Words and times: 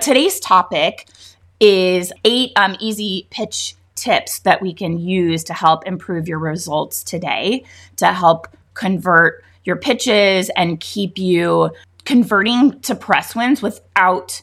Today's 0.00 0.38
topic 0.38 1.08
is 1.58 2.12
eight 2.24 2.52
um, 2.54 2.76
easy 2.78 3.26
pitch 3.30 3.74
tips 3.96 4.38
that 4.40 4.62
we 4.62 4.72
can 4.72 4.96
use 5.00 5.42
to 5.42 5.52
help 5.52 5.84
improve 5.88 6.28
your 6.28 6.38
results 6.38 7.02
today, 7.02 7.64
to 7.96 8.06
help 8.12 8.46
convert 8.74 9.42
your 9.64 9.74
pitches 9.74 10.50
and 10.50 10.78
keep 10.78 11.18
you 11.18 11.70
converting 12.04 12.78
to 12.82 12.94
press 12.94 13.34
wins 13.34 13.60
without 13.60 14.40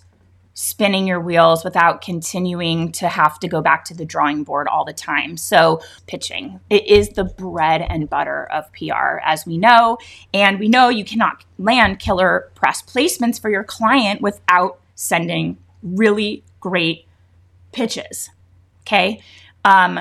spinning 0.55 1.07
your 1.07 1.21
wheels 1.21 1.63
without 1.63 2.01
continuing 2.01 2.91
to 2.91 3.07
have 3.07 3.39
to 3.39 3.47
go 3.47 3.61
back 3.61 3.85
to 3.85 3.93
the 3.93 4.05
drawing 4.05 4.43
board 4.43 4.67
all 4.67 4.83
the 4.83 4.93
time. 4.93 5.37
So, 5.37 5.81
pitching 6.05 6.59
it 6.69 6.85
is 6.85 7.09
the 7.09 7.23
bread 7.23 7.81
and 7.81 8.09
butter 8.09 8.45
of 8.51 8.69
PR, 8.73 9.19
as 9.23 9.45
we 9.45 9.57
know. 9.57 9.99
And 10.33 10.59
we 10.59 10.67
know 10.67 10.89
you 10.89 11.05
cannot 11.05 11.45
land 11.57 11.99
killer 11.99 12.51
press 12.55 12.81
placements 12.81 13.39
for 13.39 13.49
your 13.49 13.63
client 13.63 14.21
without 14.21 14.79
sending 14.95 15.57
really 15.83 16.43
great 16.59 17.07
pitches. 17.71 18.29
Okay. 18.81 19.21
Um, 19.63 19.99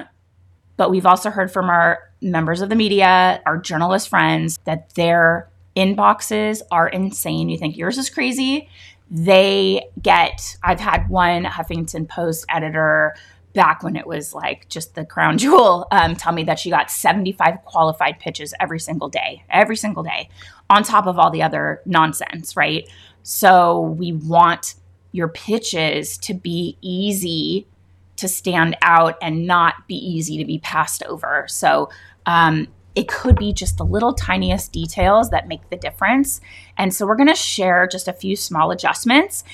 but 0.76 0.90
we've 0.90 1.06
also 1.06 1.30
heard 1.30 1.52
from 1.52 1.70
our 1.70 2.10
members 2.20 2.60
of 2.60 2.68
the 2.68 2.74
media, 2.74 3.42
our 3.46 3.58
journalist 3.58 4.08
friends, 4.08 4.58
that 4.64 4.94
their 4.94 5.48
inboxes 5.76 6.62
are 6.70 6.88
insane. 6.88 7.48
You 7.48 7.58
think 7.58 7.76
yours 7.76 7.98
is 7.98 8.08
crazy 8.10 8.68
they 9.10 9.86
get 10.00 10.56
i've 10.62 10.80
had 10.80 11.08
one 11.08 11.44
huffington 11.44 12.08
post 12.08 12.44
editor 12.48 13.14
back 13.52 13.82
when 13.82 13.94
it 13.96 14.06
was 14.06 14.34
like 14.34 14.68
just 14.68 14.94
the 14.94 15.04
crown 15.04 15.38
jewel 15.38 15.86
um, 15.92 16.16
tell 16.16 16.32
me 16.32 16.42
that 16.42 16.58
she 16.58 16.70
got 16.70 16.90
75 16.90 17.58
qualified 17.64 18.18
pitches 18.18 18.54
every 18.60 18.80
single 18.80 19.08
day 19.08 19.44
every 19.50 19.76
single 19.76 20.02
day 20.02 20.28
on 20.70 20.82
top 20.82 21.06
of 21.06 21.18
all 21.18 21.30
the 21.30 21.42
other 21.42 21.80
nonsense 21.84 22.56
right 22.56 22.88
so 23.22 23.80
we 23.80 24.12
want 24.12 24.74
your 25.14 25.28
pitches 25.28 26.18
to 26.18 26.34
be 26.34 26.76
easy 26.80 27.68
to 28.16 28.26
stand 28.26 28.76
out 28.82 29.16
and 29.22 29.46
not 29.46 29.86
be 29.86 29.94
easy 29.94 30.38
to 30.38 30.44
be 30.44 30.58
passed 30.58 31.04
over 31.04 31.46
so 31.48 31.88
um, 32.26 32.66
it 32.96 33.06
could 33.06 33.36
be 33.36 33.52
just 33.52 33.76
the 33.76 33.84
little 33.84 34.12
tiniest 34.12 34.72
details 34.72 35.30
that 35.30 35.46
make 35.46 35.68
the 35.70 35.76
difference. 35.76 36.40
And 36.76 36.92
so 36.92 37.06
we're 37.06 37.16
going 37.16 37.28
to 37.28 37.34
share 37.34 37.86
just 37.86 38.08
a 38.08 38.12
few 38.12 38.34
small 38.34 38.72
adjustments 38.72 39.44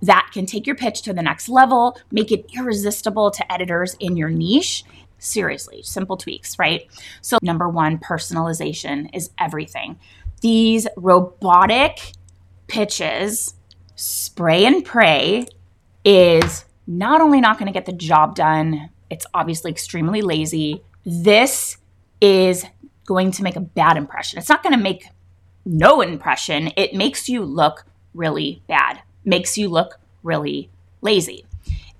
that 0.00 0.30
can 0.32 0.46
take 0.46 0.66
your 0.66 0.76
pitch 0.76 1.02
to 1.02 1.12
the 1.12 1.22
next 1.22 1.48
level, 1.48 1.98
make 2.10 2.32
it 2.32 2.46
irresistible 2.56 3.30
to 3.32 3.52
editors 3.52 3.94
in 4.00 4.16
your 4.16 4.30
niche. 4.30 4.84
Seriously, 5.18 5.82
simple 5.82 6.16
tweaks, 6.16 6.58
right? 6.58 6.88
So, 7.20 7.38
number 7.42 7.68
one, 7.68 7.98
personalization 7.98 9.08
is 9.14 9.30
everything. 9.38 9.98
These 10.40 10.88
robotic 10.96 12.12
pitches, 12.66 13.54
spray 14.02 14.64
and 14.64 14.84
pray, 14.84 15.46
is 16.04 16.64
not 16.86 17.20
only 17.20 17.40
not 17.40 17.58
going 17.58 17.66
to 17.66 17.72
get 17.72 17.86
the 17.86 17.92
job 17.92 18.34
done, 18.34 18.90
it's 19.08 19.26
obviously 19.32 19.70
extremely 19.70 20.22
lazy. 20.22 20.82
This 21.04 21.76
is 22.20 22.64
going 23.04 23.30
to 23.32 23.42
make 23.42 23.56
a 23.56 23.60
bad 23.60 23.96
impression. 23.96 24.38
It's 24.38 24.48
not 24.48 24.62
going 24.62 24.76
to 24.76 24.82
make 24.82 25.06
no 25.64 26.00
impression. 26.00 26.72
It 26.76 26.94
makes 26.94 27.28
you 27.28 27.44
look 27.44 27.84
really 28.14 28.62
bad, 28.66 29.02
makes 29.24 29.56
you 29.56 29.68
look 29.68 30.00
really 30.22 30.70
lazy. 31.00 31.44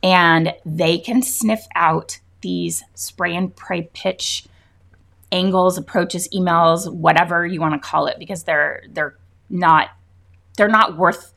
And 0.03 0.55
they 0.67 0.99
can 0.99 1.23
sniff 1.23 1.67
out 1.77 2.19
these 2.41 2.83
spray 2.95 3.37
and 3.37 3.55
pray 3.55 3.89
pitch 3.95 4.47
angles, 5.31 5.79
approaches, 5.79 6.29
emails, 6.35 6.93
whatever 6.93 7.47
you 7.47 7.61
want 7.61 7.81
to 7.81 7.89
call 7.89 8.07
it, 8.07 8.19
because 8.19 8.43
they're 8.43 8.83
they're 8.91 9.17
not 9.49 9.91
they're 10.57 10.69
not 10.69 10.99
worth 10.99 11.33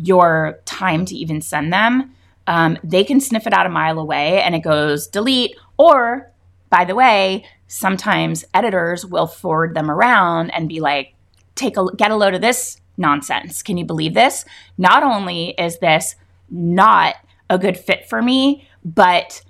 your 0.00 0.60
time 0.64 1.04
to 1.06 1.14
even 1.14 1.40
send 1.40 1.72
them. 1.72 2.14
Um, 2.46 2.78
they 2.82 3.04
can 3.04 3.20
sniff 3.20 3.46
it 3.46 3.52
out 3.52 3.66
a 3.66 3.70
mile 3.70 3.98
away 3.98 4.40
and 4.42 4.54
it 4.54 4.60
goes 4.60 5.06
delete 5.06 5.54
or 5.76 6.32
by 6.70 6.84
the 6.84 6.94
way, 6.94 7.44
sometimes 7.66 8.44
editors 8.52 9.04
will 9.04 9.26
forward 9.26 9.74
them 9.74 9.90
around 9.90 10.50
and 10.50 10.68
be 10.68 10.80
like, 10.80 11.14
take 11.54 11.76
a 11.76 11.86
get 11.96 12.10
a 12.10 12.16
load 12.16 12.34
of 12.34 12.40
this 12.40 12.80
nonsense. 12.96 13.62
Can 13.62 13.76
you 13.76 13.84
believe 13.84 14.14
this? 14.14 14.44
Not 14.76 15.02
only 15.02 15.50
is 15.58 15.78
this 15.78 16.14
not 16.50 17.16
a 17.50 17.58
good 17.58 17.78
fit 17.78 18.08
for 18.08 18.22
me, 18.22 18.68
but 18.84 19.42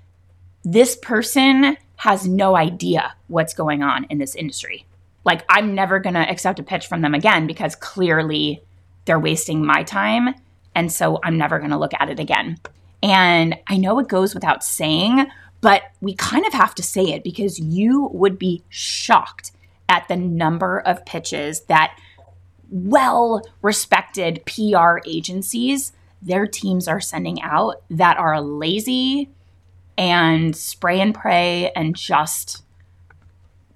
this 0.63 0.95
person 0.95 1.77
has 1.97 2.27
no 2.27 2.55
idea 2.55 3.13
what's 3.27 3.53
going 3.53 3.83
on 3.83 4.05
in 4.05 4.17
this 4.17 4.35
industry. 4.35 4.85
Like, 5.25 5.43
I'm 5.49 5.75
never 5.75 5.99
going 5.99 6.13
to 6.13 6.29
accept 6.29 6.59
a 6.59 6.63
pitch 6.63 6.87
from 6.87 7.01
them 7.01 7.13
again 7.13 7.45
because 7.45 7.75
clearly 7.75 8.63
they're 9.09 9.19
wasting 9.19 9.65
my 9.65 9.81
time. 9.81 10.35
And 10.75 10.91
so 10.91 11.19
I'm 11.23 11.35
never 11.35 11.57
going 11.57 11.71
to 11.71 11.79
look 11.79 11.95
at 11.99 12.11
it 12.11 12.19
again. 12.19 12.59
And 13.01 13.55
I 13.65 13.77
know 13.77 13.97
it 13.97 14.07
goes 14.07 14.35
without 14.35 14.63
saying, 14.63 15.25
but 15.61 15.81
we 15.99 16.13
kind 16.13 16.45
of 16.45 16.53
have 16.53 16.75
to 16.75 16.83
say 16.83 17.05
it 17.05 17.23
because 17.23 17.57
you 17.57 18.11
would 18.13 18.37
be 18.37 18.63
shocked 18.69 19.51
at 19.89 20.07
the 20.09 20.15
number 20.15 20.79
of 20.81 21.03
pitches 21.07 21.61
that 21.61 21.99
well 22.69 23.41
respected 23.63 24.43
PR 24.45 24.99
agencies 25.07 25.91
their 26.21 26.45
teams 26.45 26.87
are 26.87 27.01
sending 27.01 27.41
out 27.41 27.81
that 27.89 28.17
are 28.17 28.39
lazy 28.39 29.27
and 29.97 30.55
spray 30.55 30.99
and 30.99 31.15
pray 31.15 31.71
and 31.75 31.95
just 31.95 32.63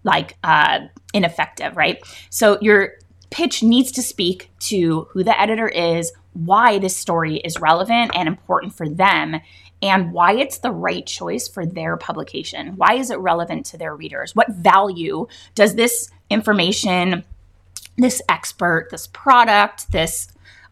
like 0.03 0.37
uh, 0.43 0.81
ineffective, 1.13 1.75
right? 1.75 2.03
So 2.29 2.59
your 2.61 2.93
pitch 3.33 3.63
needs 3.63 3.91
to 3.93 4.03
speak 4.03 4.51
to 4.59 5.07
who 5.09 5.23
the 5.23 5.39
editor 5.41 5.67
is, 5.67 6.13
why 6.33 6.77
this 6.77 6.95
story 6.95 7.37
is 7.37 7.59
relevant 7.59 8.11
and 8.13 8.27
important 8.27 8.75
for 8.75 8.87
them, 8.87 9.41
and 9.81 10.13
why 10.13 10.33
it's 10.33 10.59
the 10.59 10.71
right 10.71 11.03
choice 11.03 11.47
for 11.47 11.65
their 11.65 11.97
publication. 11.97 12.75
Why 12.75 12.93
is 12.93 13.09
it 13.09 13.17
relevant 13.17 13.65
to 13.67 13.77
their 13.77 13.95
readers? 13.95 14.35
What 14.35 14.51
value 14.51 15.25
does 15.55 15.73
this 15.73 16.11
information, 16.29 17.23
this 17.97 18.21
expert, 18.29 18.89
this 18.91 19.07
product, 19.07 19.91
this 19.91 20.27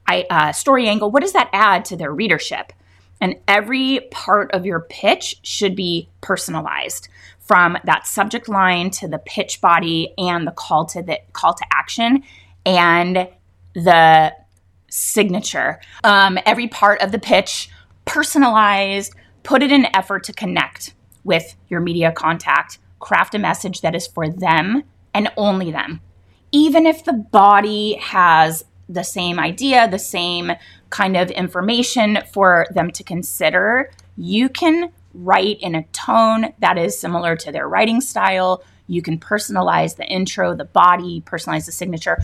uh, 0.07 0.51
story 0.51 0.87
angle, 0.87 1.09
what 1.09 1.23
does 1.23 1.33
that 1.33 1.49
add 1.51 1.83
to 1.85 1.97
their 1.97 2.13
readership? 2.13 2.73
And 3.19 3.37
every 3.47 4.07
part 4.11 4.51
of 4.51 4.67
your 4.67 4.81
pitch 4.81 5.37
should 5.41 5.75
be 5.75 6.09
personalized 6.21 7.09
from 7.39 7.77
that 7.85 8.05
subject 8.05 8.47
line 8.47 8.91
to 8.91 9.07
the 9.07 9.19
pitch 9.19 9.61
body 9.61 10.13
and 10.19 10.45
the 10.45 10.51
call 10.51 10.85
to 10.85 11.01
the 11.01 11.19
call 11.33 11.55
to 11.55 11.65
action 11.73 12.23
and 12.65 13.27
the 13.73 14.33
signature. 14.89 15.79
Um, 16.03 16.37
every 16.45 16.67
part 16.67 17.01
of 17.01 17.11
the 17.11 17.19
pitch 17.19 17.69
personalized, 18.05 19.13
put 19.43 19.63
it 19.63 19.71
in 19.71 19.87
effort 19.95 20.23
to 20.25 20.33
connect 20.33 20.93
with 21.23 21.55
your 21.69 21.79
media 21.79 22.11
contact, 22.11 22.79
craft 22.99 23.35
a 23.35 23.39
message 23.39 23.81
that 23.81 23.95
is 23.95 24.07
for 24.07 24.29
them 24.29 24.83
and 25.13 25.31
only 25.37 25.71
them. 25.71 26.01
Even 26.51 26.85
if 26.85 27.05
the 27.05 27.13
body 27.13 27.95
has 27.95 28.65
the 28.89 29.03
same 29.03 29.39
idea, 29.39 29.89
the 29.89 29.99
same 29.99 30.51
kind 30.89 31.15
of 31.15 31.31
information 31.31 32.19
for 32.33 32.67
them 32.71 32.91
to 32.91 33.03
consider, 33.03 33.89
you 34.17 34.49
can 34.49 34.91
write 35.13 35.59
in 35.61 35.75
a 35.75 35.83
tone 35.93 36.53
that 36.59 36.77
is 36.77 36.99
similar 36.99 37.35
to 37.37 37.51
their 37.51 37.67
writing 37.67 38.01
style. 38.01 38.63
You 38.87 39.01
can 39.01 39.17
personalize 39.17 39.95
the 39.95 40.05
intro, 40.05 40.53
the 40.55 40.65
body, 40.65 41.23
personalize 41.25 41.65
the 41.65 41.71
signature. 41.71 42.21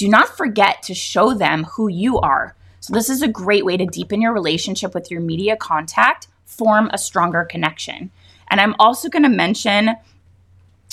Do 0.00 0.08
not 0.08 0.34
forget 0.34 0.82
to 0.84 0.94
show 0.94 1.34
them 1.34 1.64
who 1.64 1.88
you 1.88 2.18
are. 2.20 2.56
So, 2.80 2.94
this 2.94 3.10
is 3.10 3.20
a 3.20 3.28
great 3.28 3.66
way 3.66 3.76
to 3.76 3.84
deepen 3.84 4.22
your 4.22 4.32
relationship 4.32 4.94
with 4.94 5.10
your 5.10 5.20
media 5.20 5.58
contact, 5.58 6.26
form 6.46 6.88
a 6.94 6.96
stronger 6.96 7.44
connection. 7.44 8.10
And 8.48 8.62
I'm 8.62 8.74
also 8.78 9.10
going 9.10 9.24
to 9.24 9.28
mention 9.28 9.90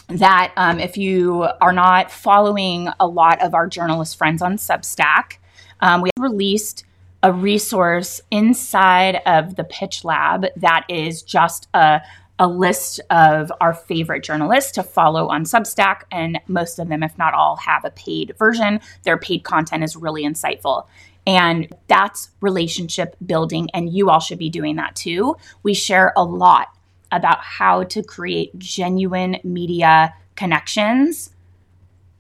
that 0.10 0.52
um, 0.58 0.82
if 0.82 0.98
you 0.98 1.48
are 1.62 1.72
not 1.72 2.12
following 2.12 2.90
a 3.00 3.08
lot 3.08 3.42
of 3.42 3.54
our 3.54 3.66
journalist 3.66 4.18
friends 4.18 4.42
on 4.42 4.58
Substack, 4.58 5.38
um, 5.80 6.02
we 6.02 6.10
released 6.20 6.84
a 7.24 7.32
resource 7.32 8.20
inside 8.30 9.22
of 9.26 9.56
the 9.56 9.64
Pitch 9.64 10.04
Lab 10.04 10.48
that 10.58 10.84
is 10.90 11.22
just 11.22 11.70
a, 11.74 12.02
a 12.40 12.48
list 12.48 13.00
of 13.10 13.52
our 13.60 13.74
favorite 13.74 14.24
journalists 14.24 14.72
to 14.74 14.84
follow 14.84 15.28
on 15.28 15.44
Substack. 15.44 16.02
And 16.12 16.40
most 16.48 16.80
of 16.80 16.88
them, 16.88 17.04
if 17.04 17.18
not 17.18 17.34
all, 17.34 17.56
have 17.58 17.84
a 17.84 17.92
paid 17.92 18.36
version. 18.38 18.80
Their 19.04 19.18
paid 19.18 19.44
content 19.44 19.84
is 19.84 19.96
really 19.96 20.24
insightful. 20.24 20.88
And 21.26 21.68
that's 21.88 22.30
relationship 22.40 23.16
building. 23.26 23.70
And 23.74 23.92
you 23.92 24.10
all 24.10 24.20
should 24.20 24.40
be 24.40 24.50
doing 24.50 24.78
that 24.78 24.96
too. 24.96 25.36
We 25.64 25.74
share 25.74 26.14
a 26.16 26.24
lot 26.24 26.70
about 27.12 27.40
how 27.40 27.84
to 27.84 28.04
create 28.04 28.58
genuine 28.58 29.38
media 29.44 30.14
connections 30.36 31.32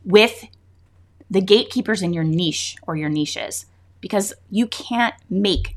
with 0.04 0.46
the 1.30 1.42
gatekeepers 1.42 2.02
in 2.02 2.14
your 2.14 2.24
niche 2.24 2.75
or 2.88 2.96
your 2.96 3.10
niches 3.10 3.66
because 4.02 4.34
you 4.50 4.68
can't 4.68 5.16
make 5.30 5.76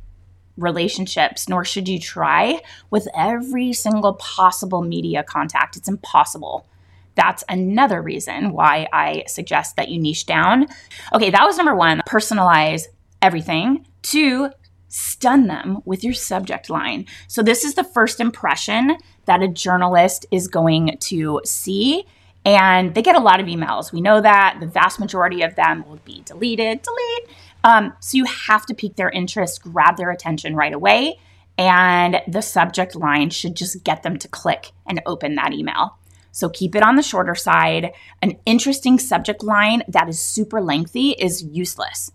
relationships, 0.62 1.48
nor 1.48 1.64
should 1.64 1.88
you 1.88 1.98
try 1.98 2.60
with 2.90 3.08
every 3.16 3.72
single 3.72 4.14
possible 4.14 4.82
media 4.82 5.22
contact. 5.22 5.76
It's 5.76 5.88
impossible. 5.88 6.66
That's 7.14 7.44
another 7.48 8.00
reason 8.00 8.52
why 8.52 8.88
I 8.92 9.24
suggest 9.26 9.76
that 9.76 9.88
you 9.88 10.00
niche 10.00 10.26
down. 10.26 10.66
Okay, 11.12 11.30
that 11.30 11.44
was 11.44 11.56
number 11.56 11.74
one 11.74 12.02
personalize 12.08 12.84
everything. 13.20 13.86
Two, 14.02 14.50
stun 14.88 15.46
them 15.46 15.82
with 15.84 16.04
your 16.04 16.14
subject 16.14 16.70
line. 16.70 17.06
So, 17.28 17.42
this 17.42 17.64
is 17.64 17.74
the 17.74 17.84
first 17.84 18.20
impression 18.20 18.96
that 19.26 19.42
a 19.42 19.48
journalist 19.48 20.26
is 20.30 20.48
going 20.48 20.96
to 20.98 21.40
see. 21.44 22.04
And 22.44 22.94
they 22.94 23.02
get 23.02 23.16
a 23.16 23.20
lot 23.20 23.38
of 23.38 23.46
emails. 23.46 23.92
We 23.92 24.00
know 24.00 24.20
that 24.22 24.56
the 24.60 24.66
vast 24.66 24.98
majority 24.98 25.42
of 25.42 25.56
them 25.56 25.84
will 25.86 26.00
be 26.04 26.22
deleted, 26.24 26.80
delete. 26.80 27.36
Um, 27.64 27.92
so, 28.00 28.16
you 28.16 28.24
have 28.24 28.66
to 28.66 28.74
pique 28.74 28.96
their 28.96 29.10
interest, 29.10 29.62
grab 29.62 29.96
their 29.96 30.10
attention 30.10 30.56
right 30.56 30.72
away. 30.72 31.18
And 31.58 32.22
the 32.26 32.40
subject 32.40 32.96
line 32.96 33.28
should 33.28 33.54
just 33.54 33.84
get 33.84 34.02
them 34.02 34.18
to 34.18 34.28
click 34.28 34.72
and 34.86 35.02
open 35.04 35.34
that 35.34 35.52
email. 35.52 35.98
So 36.32 36.48
keep 36.48 36.74
it 36.74 36.82
on 36.82 36.96
the 36.96 37.02
shorter 37.02 37.34
side. 37.34 37.92
An 38.22 38.38
interesting 38.46 38.98
subject 38.98 39.42
line 39.42 39.82
that 39.88 40.08
is 40.08 40.18
super 40.18 40.62
lengthy 40.62 41.10
is 41.10 41.42
useless 41.42 42.12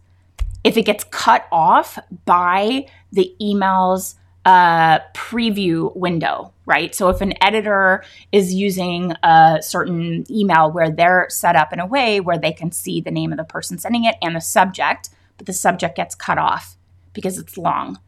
if 0.65 0.77
it 0.77 0.81
gets 0.81 1.03
cut 1.03 1.47
off 1.51 1.99
by 2.25 2.87
the 3.11 3.35
email's 3.39 4.15
uh, 4.45 4.97
preview 5.13 5.95
window, 5.95 6.53
right? 6.65 6.93
So 6.95 7.09
if 7.09 7.21
an 7.21 7.33
editor 7.41 8.03
is 8.31 8.51
using 8.51 9.13
a 9.21 9.59
certain 9.61 10.25
email 10.27 10.71
where 10.71 10.89
they're 10.89 11.27
set 11.29 11.55
up 11.55 11.71
in 11.71 11.79
a 11.79 11.85
way 11.85 12.19
where 12.19 12.39
they 12.39 12.51
can 12.51 12.71
see 12.71 12.99
the 12.99 13.11
name 13.11 13.31
of 13.31 13.37
the 13.37 13.43
person 13.43 13.77
sending 13.77 14.05
it 14.05 14.15
and 14.23 14.35
the 14.35 14.41
subject, 14.41 15.09
but 15.37 15.45
the 15.45 15.53
subject 15.53 15.95
gets 15.95 16.15
cut 16.15 16.37
off 16.37 16.77
because 17.13 17.37
it's 17.37 17.57
long, 17.57 17.99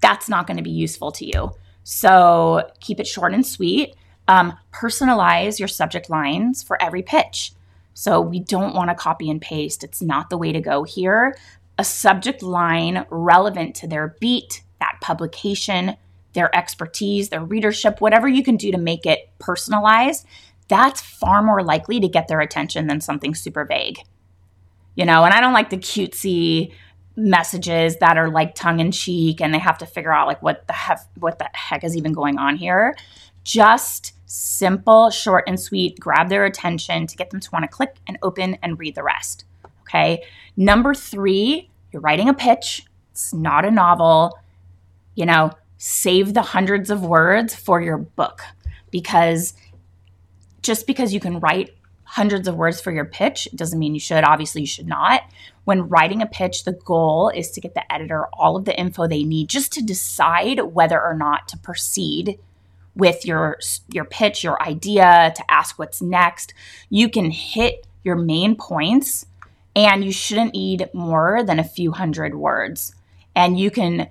that's 0.00 0.28
not 0.28 0.46
going 0.46 0.56
to 0.56 0.62
be 0.62 0.70
useful 0.70 1.12
to 1.12 1.26
you. 1.26 1.52
So 1.84 2.70
keep 2.80 3.00
it 3.00 3.06
short 3.06 3.34
and 3.34 3.46
sweet. 3.46 3.94
Um, 4.28 4.56
personalize 4.72 5.58
your 5.58 5.68
subject 5.68 6.08
lines 6.08 6.62
for 6.62 6.80
every 6.82 7.02
pitch. 7.02 7.52
So 7.94 8.20
we 8.20 8.40
don't 8.40 8.74
want 8.74 8.90
to 8.90 8.94
copy 8.94 9.30
and 9.30 9.40
paste. 9.40 9.84
It's 9.84 10.00
not 10.00 10.30
the 10.30 10.38
way 10.38 10.52
to 10.52 10.60
go 10.60 10.84
here 10.84 11.36
a 11.78 11.84
subject 11.84 12.42
line 12.42 13.06
relevant 13.10 13.74
to 13.76 13.86
their 13.86 14.14
beat, 14.20 14.62
that 14.80 14.98
publication, 15.00 15.96
their 16.32 16.54
expertise, 16.54 17.28
their 17.28 17.44
readership, 17.44 18.00
whatever 18.00 18.28
you 18.28 18.42
can 18.42 18.56
do 18.56 18.70
to 18.70 18.78
make 18.78 19.06
it 19.06 19.30
personalized, 19.38 20.26
that's 20.68 21.00
far 21.00 21.42
more 21.42 21.62
likely 21.62 22.00
to 22.00 22.08
get 22.08 22.28
their 22.28 22.40
attention 22.40 22.86
than 22.86 23.00
something 23.00 23.34
super 23.34 23.64
vague. 23.64 23.98
You 24.94 25.04
know, 25.04 25.24
and 25.24 25.32
I 25.32 25.40
don't 25.40 25.52
like 25.52 25.70
the 25.70 25.78
cutesy 25.78 26.72
messages 27.16 27.96
that 27.98 28.16
are 28.16 28.30
like 28.30 28.54
tongue 28.54 28.80
in 28.80 28.90
cheek 28.90 29.40
and 29.40 29.52
they 29.52 29.58
have 29.58 29.78
to 29.78 29.86
figure 29.86 30.12
out 30.12 30.26
like 30.26 30.42
what 30.42 30.66
the 30.66 30.74
what 31.18 31.38
the 31.38 31.48
heck 31.52 31.84
is 31.84 31.96
even 31.96 32.12
going 32.12 32.38
on 32.38 32.56
here. 32.56 32.96
Just 33.44 34.14
simple, 34.26 35.10
short 35.10 35.44
and 35.46 35.60
sweet, 35.60 35.98
grab 36.00 36.28
their 36.28 36.44
attention 36.44 37.06
to 37.06 37.16
get 37.16 37.30
them 37.30 37.40
to 37.40 37.50
want 37.52 37.64
to 37.64 37.68
click 37.68 37.96
and 38.06 38.18
open 38.22 38.56
and 38.62 38.78
read 38.78 38.94
the 38.94 39.02
rest. 39.02 39.44
Okay? 39.82 40.22
Number 40.56 40.94
3, 40.94 41.68
you're 41.92 42.00
writing 42.00 42.28
a 42.28 42.34
pitch, 42.34 42.86
it's 43.10 43.34
not 43.34 43.64
a 43.66 43.70
novel. 43.70 44.38
You 45.14 45.26
know, 45.26 45.50
save 45.76 46.32
the 46.32 46.40
hundreds 46.40 46.88
of 46.88 47.04
words 47.04 47.54
for 47.54 47.82
your 47.82 47.98
book 47.98 48.40
because 48.90 49.52
just 50.62 50.86
because 50.86 51.12
you 51.12 51.20
can 51.20 51.40
write 51.40 51.74
hundreds 52.12 52.46
of 52.46 52.54
words 52.54 52.78
for 52.78 52.92
your 52.92 53.06
pitch 53.06 53.46
It 53.46 53.56
doesn't 53.56 53.78
mean 53.78 53.94
you 53.94 54.00
should. 54.00 54.22
Obviously, 54.22 54.60
you 54.60 54.66
should 54.66 54.86
not. 54.86 55.22
When 55.64 55.88
writing 55.88 56.20
a 56.20 56.26
pitch, 56.26 56.64
the 56.64 56.72
goal 56.72 57.30
is 57.30 57.50
to 57.52 57.60
get 57.60 57.72
the 57.72 57.90
editor 57.90 58.26
all 58.34 58.54
of 58.54 58.66
the 58.66 58.78
info 58.78 59.06
they 59.06 59.24
need 59.24 59.48
just 59.48 59.72
to 59.72 59.82
decide 59.82 60.60
whether 60.60 61.02
or 61.02 61.14
not 61.14 61.48
to 61.48 61.56
proceed 61.56 62.38
with 62.94 63.24
your 63.24 63.58
your 63.88 64.04
pitch, 64.04 64.44
your 64.44 64.62
idea, 64.62 65.32
to 65.34 65.50
ask 65.50 65.78
what's 65.78 66.02
next. 66.02 66.52
You 66.90 67.08
can 67.08 67.30
hit 67.30 67.86
your 68.04 68.16
main 68.16 68.56
points 68.56 69.24
and 69.74 70.04
you 70.04 70.12
shouldn't 70.12 70.52
need 70.52 70.90
more 70.92 71.42
than 71.42 71.58
a 71.58 71.64
few 71.64 71.92
hundred 71.92 72.34
words. 72.34 72.94
And 73.34 73.58
you 73.58 73.70
can 73.70 74.10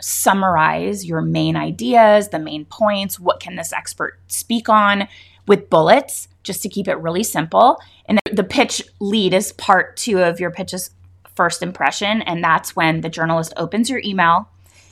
summarize 0.00 1.04
your 1.04 1.20
main 1.20 1.56
ideas, 1.56 2.30
the 2.30 2.38
main 2.38 2.64
points, 2.64 3.20
what 3.20 3.40
can 3.40 3.56
this 3.56 3.74
expert 3.74 4.18
speak 4.26 4.70
on 4.70 5.06
with 5.46 5.70
bullets, 5.70 6.28
just 6.42 6.62
to 6.62 6.68
keep 6.68 6.88
it 6.88 6.96
really 6.96 7.24
simple. 7.24 7.80
And 8.06 8.18
the 8.32 8.44
pitch 8.44 8.82
lead 9.00 9.34
is 9.34 9.52
part 9.52 9.96
two 9.96 10.20
of 10.22 10.40
your 10.40 10.50
pitch's 10.50 10.90
first 11.34 11.62
impression. 11.62 12.22
And 12.22 12.42
that's 12.42 12.76
when 12.76 13.00
the 13.00 13.08
journalist 13.08 13.52
opens 13.56 13.88
your 13.88 14.00
email. 14.04 14.48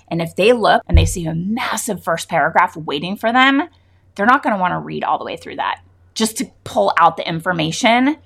And 0.08 0.20
if 0.20 0.34
they 0.36 0.52
look 0.52 0.82
and 0.88 0.98
they 0.98 1.04
see 1.04 1.26
a 1.26 1.34
massive 1.34 2.02
first 2.02 2.28
paragraph 2.28 2.76
waiting 2.76 3.16
for 3.16 3.32
them, 3.32 3.68
they're 4.14 4.26
not 4.26 4.42
going 4.42 4.54
to 4.54 4.60
want 4.60 4.72
to 4.72 4.78
read 4.78 5.04
all 5.04 5.18
the 5.18 5.24
way 5.24 5.36
through 5.36 5.56
that 5.56 5.82
just 6.14 6.36
to 6.38 6.50
pull 6.64 6.92
out 6.98 7.16
the 7.16 7.28
information 7.28 8.16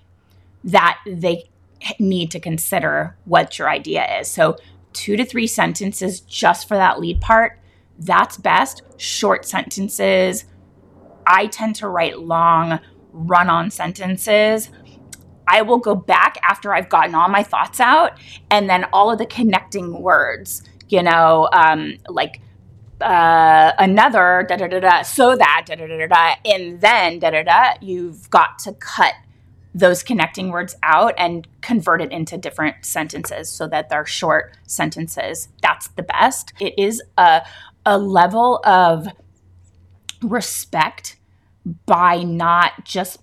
that 0.65 0.99
they 1.07 1.49
need 1.99 2.31
to 2.31 2.41
consider 2.41 3.17
what 3.27 3.59
your 3.59 3.69
idea 3.69 4.21
is. 4.21 4.29
So, 4.29 4.57
two 4.93 5.17
to 5.17 5.25
three 5.25 5.47
sentences 5.47 6.21
just 6.21 6.69
for 6.69 6.77
that 6.77 7.01
lead 7.01 7.21
part. 7.21 7.59
That's 7.99 8.37
best. 8.37 8.83
Short 8.97 9.45
sentences. 9.45 10.45
I 11.27 11.47
tend 11.47 11.77
to 11.77 11.89
write 11.89 12.21
long, 12.21 12.81
run 13.13 13.49
on 13.49 13.71
sentences. 13.71 14.71
I 15.47 15.63
will 15.63 15.79
go 15.79 15.95
back 15.95 16.39
after 16.43 16.75
I've 16.75 16.89
gotten 16.89 17.15
all 17.15 17.29
my 17.29 17.43
thoughts 17.43 17.81
out 17.81 18.19
and 18.51 18.69
then 18.69 18.87
all 18.93 19.11
of 19.11 19.19
the 19.19 19.27
connecting 19.27 20.01
words, 20.01 20.63
you 20.89 21.03
know, 21.03 21.49
um, 21.53 21.95
like 22.09 22.41
uh, 23.01 23.73
another 23.79 24.47
da 24.49 24.57
da 24.57 24.67
da 24.67 24.81
da, 24.81 25.03
so 25.03 25.37
that 25.37 25.65
da 25.67 25.75
da 25.75 25.87
da 25.87 26.07
da, 26.07 26.35
and 26.45 26.81
then 26.81 27.19
da 27.19 27.31
da 27.31 27.43
da, 27.43 27.75
you've 27.81 28.31
got 28.31 28.59
to 28.61 28.73
cut 28.75 29.13
those 29.75 30.03
connecting 30.03 30.51
words 30.51 30.77
out 30.83 31.15
and 31.19 31.49
convert 31.61 32.01
it 32.01 32.13
into 32.13 32.39
different 32.39 32.77
sentences 32.85 33.51
so 33.51 33.67
that 33.67 33.89
they're 33.89 34.07
short 34.07 34.57
sentences. 34.67 35.49
That's 35.63 35.89
the 35.89 36.05
best. 36.05 36.53
It 36.61 36.79
is 36.79 37.03
a, 37.19 37.43
a 37.85 37.99
level 37.99 38.61
of 38.65 39.09
respect 40.29 41.17
by 41.87 42.23
not 42.23 42.85
just 42.85 43.19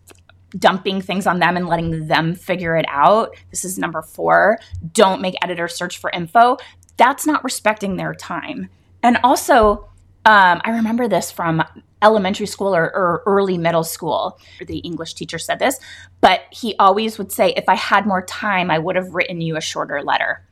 dumping 0.57 1.01
things 1.01 1.27
on 1.27 1.39
them 1.39 1.55
and 1.55 1.67
letting 1.67 2.07
them 2.07 2.35
figure 2.35 2.75
it 2.75 2.85
out. 2.87 3.35
This 3.49 3.63
is 3.63 3.77
number 3.77 4.01
four. 4.01 4.59
Don't 4.93 5.21
make 5.21 5.35
editors 5.41 5.75
search 5.75 5.97
for 5.97 6.09
info. 6.09 6.57
That's 6.97 7.25
not 7.25 7.43
respecting 7.43 7.95
their 7.95 8.13
time. 8.13 8.69
And 9.01 9.17
also, 9.23 9.89
um, 10.25 10.61
I 10.63 10.71
remember 10.71 11.07
this 11.07 11.31
from 11.31 11.63
elementary 12.01 12.45
school 12.45 12.75
or, 12.75 12.83
or, 12.83 13.23
early 13.25 13.57
middle 13.57 13.83
school. 13.83 14.39
The 14.65 14.79
English 14.79 15.13
teacher 15.13 15.39
said 15.39 15.59
this, 15.59 15.79
but 16.19 16.41
he 16.51 16.75
always 16.79 17.17
would 17.17 17.31
say, 17.31 17.53
if 17.55 17.65
I 17.67 17.75
had 17.75 18.05
more 18.05 18.23
time, 18.23 18.71
I 18.71 18.79
would 18.79 18.95
have 18.95 19.13
written 19.13 19.41
you 19.41 19.55
a 19.55 19.61
shorter 19.61 20.01
letter. 20.03 20.43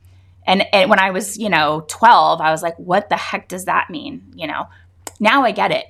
And, 0.46 0.66
and 0.74 0.90
when 0.90 1.00
I 1.00 1.12
was, 1.12 1.38
you 1.38 1.50
know, 1.50 1.86
12, 1.88 2.42
I 2.42 2.52
was 2.52 2.64
like, 2.64 2.78
what 2.78 3.10
the 3.10 3.18
heck 3.18 3.48
does 3.48 3.66
that 3.66 3.90
mean? 3.90 4.32
You 4.36 4.48
know, 4.48 4.68
now 5.20 5.44
I 5.44 5.52
get 5.52 5.72
it. 5.72 5.86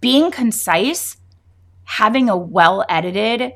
Being 0.00 0.30
concise, 0.30 1.16
having 1.84 2.28
a 2.28 2.36
well 2.36 2.84
edited 2.88 3.52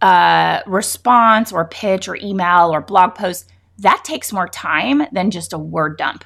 uh, 0.00 0.60
response 0.66 1.52
or 1.52 1.66
pitch 1.66 2.08
or 2.08 2.16
email 2.16 2.72
or 2.72 2.80
blog 2.80 3.14
post, 3.14 3.50
that 3.78 4.04
takes 4.04 4.32
more 4.32 4.48
time 4.48 5.02
than 5.12 5.30
just 5.30 5.52
a 5.52 5.58
word 5.58 5.96
dump. 5.96 6.24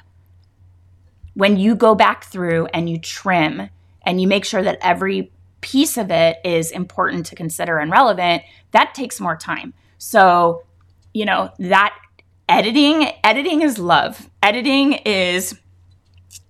When 1.33 1.57
you 1.57 1.75
go 1.75 1.95
back 1.95 2.25
through 2.25 2.67
and 2.67 2.89
you 2.89 2.97
trim 2.97 3.69
and 4.01 4.21
you 4.21 4.27
make 4.27 4.45
sure 4.45 4.63
that 4.63 4.77
every 4.81 5.31
piece 5.61 5.97
of 5.97 6.11
it 6.11 6.37
is 6.45 6.71
important 6.71 7.25
to 7.27 7.35
consider 7.35 7.79
and 7.79 7.91
relevant, 7.91 8.43
that 8.71 8.93
takes 8.93 9.19
more 9.19 9.35
time. 9.35 9.73
So, 9.97 10.63
you 11.13 11.25
know, 11.25 11.51
that 11.59 11.93
editing, 12.47 13.09
editing 13.23 13.61
is 13.61 13.79
love. 13.79 14.29
Editing 14.43 14.93
is 15.05 15.57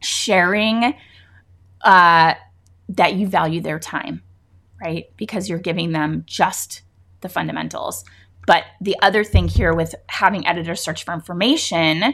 sharing 0.01 0.95
uh, 1.81 2.33
that 2.89 3.15
you 3.15 3.27
value 3.27 3.61
their 3.61 3.79
time, 3.79 4.21
right? 4.81 5.05
Because 5.17 5.49
you're 5.49 5.59
giving 5.59 5.91
them 5.91 6.23
just 6.25 6.83
the 7.21 7.29
fundamentals. 7.29 8.03
But 8.45 8.63
the 8.79 8.95
other 9.01 9.23
thing 9.23 9.47
here 9.47 9.73
with 9.73 9.95
having 10.07 10.47
editors 10.47 10.81
search 10.81 11.03
for 11.03 11.13
information, 11.13 12.13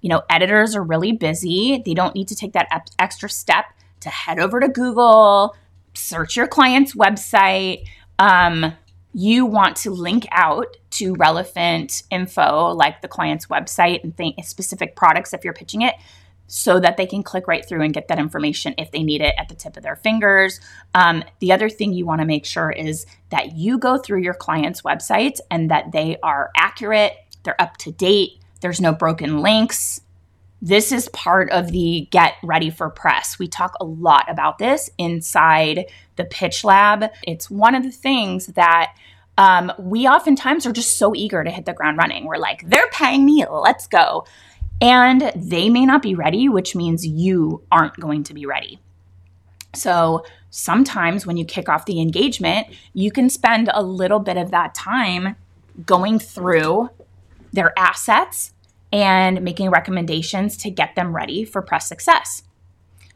you 0.00 0.08
know, 0.08 0.22
editors 0.30 0.76
are 0.76 0.82
really 0.82 1.12
busy. 1.12 1.82
They 1.84 1.94
don't 1.94 2.14
need 2.14 2.28
to 2.28 2.36
take 2.36 2.52
that 2.52 2.68
extra 2.98 3.28
step 3.28 3.66
to 4.00 4.08
head 4.08 4.38
over 4.38 4.60
to 4.60 4.68
Google, 4.68 5.56
search 5.94 6.36
your 6.36 6.46
client's 6.46 6.94
website. 6.94 7.86
Um, 8.18 8.74
you 9.14 9.44
want 9.44 9.76
to 9.76 9.90
link 9.90 10.26
out 10.30 10.76
to 10.90 11.14
relevant 11.14 12.02
info 12.10 12.68
like 12.68 13.02
the 13.02 13.08
client's 13.08 13.46
website 13.46 14.02
and 14.02 14.44
specific 14.44 14.96
products 14.96 15.34
if 15.34 15.44
you're 15.44 15.52
pitching 15.52 15.82
it 15.82 15.94
so 16.54 16.78
that 16.78 16.98
they 16.98 17.06
can 17.06 17.22
click 17.22 17.48
right 17.48 17.66
through 17.66 17.80
and 17.80 17.94
get 17.94 18.08
that 18.08 18.18
information 18.18 18.74
if 18.76 18.90
they 18.90 19.02
need 19.02 19.22
it 19.22 19.34
at 19.38 19.48
the 19.48 19.54
tip 19.54 19.74
of 19.74 19.82
their 19.82 19.96
fingers. 19.96 20.60
Um, 20.92 21.24
the 21.38 21.50
other 21.50 21.70
thing 21.70 21.94
you 21.94 22.04
want 22.04 22.20
to 22.20 22.26
make 22.26 22.44
sure 22.44 22.70
is 22.70 23.06
that 23.30 23.56
you 23.56 23.78
go 23.78 23.96
through 23.96 24.20
your 24.20 24.34
client's 24.34 24.82
website 24.82 25.38
and 25.50 25.70
that 25.70 25.92
they 25.92 26.18
are 26.22 26.50
accurate, 26.54 27.14
they're 27.42 27.58
up 27.58 27.78
to 27.78 27.90
date, 27.90 28.32
there's 28.60 28.82
no 28.82 28.92
broken 28.92 29.38
links. 29.38 30.02
This 30.60 30.92
is 30.92 31.08
part 31.08 31.50
of 31.52 31.72
the 31.72 32.06
get 32.10 32.34
ready 32.42 32.68
for 32.68 32.90
press. 32.90 33.38
We 33.38 33.48
talk 33.48 33.74
a 33.80 33.84
lot 33.86 34.30
about 34.30 34.58
this 34.58 34.90
inside 34.98 35.86
the 36.16 36.26
pitch 36.26 36.64
lab. 36.64 37.06
It's 37.26 37.50
one 37.50 37.74
of 37.74 37.82
the 37.82 37.90
things 37.90 38.48
that 38.48 38.94
um, 39.38 39.72
we 39.78 40.06
oftentimes 40.06 40.66
are 40.66 40.72
just 40.72 40.98
so 40.98 41.14
eager 41.14 41.42
to 41.42 41.50
hit 41.50 41.64
the 41.64 41.72
ground 41.72 41.96
running. 41.96 42.26
We're 42.26 42.36
like, 42.36 42.68
they're 42.68 42.90
paying 42.90 43.24
me, 43.24 43.46
let's 43.50 43.86
go. 43.86 44.26
And 44.80 45.32
they 45.36 45.68
may 45.68 45.86
not 45.86 46.02
be 46.02 46.14
ready, 46.14 46.48
which 46.48 46.74
means 46.74 47.06
you 47.06 47.62
aren't 47.70 48.00
going 48.00 48.24
to 48.24 48.34
be 48.34 48.46
ready. 48.46 48.80
So 49.74 50.24
sometimes 50.50 51.26
when 51.26 51.36
you 51.36 51.44
kick 51.44 51.68
off 51.68 51.86
the 51.86 52.00
engagement, 52.00 52.66
you 52.92 53.10
can 53.10 53.30
spend 53.30 53.70
a 53.72 53.82
little 53.82 54.18
bit 54.18 54.36
of 54.36 54.50
that 54.50 54.74
time 54.74 55.36
going 55.86 56.18
through 56.18 56.90
their 57.52 57.72
assets 57.78 58.52
and 58.92 59.42
making 59.42 59.70
recommendations 59.70 60.56
to 60.58 60.70
get 60.70 60.94
them 60.94 61.14
ready 61.14 61.44
for 61.44 61.62
press 61.62 61.88
success. 61.88 62.42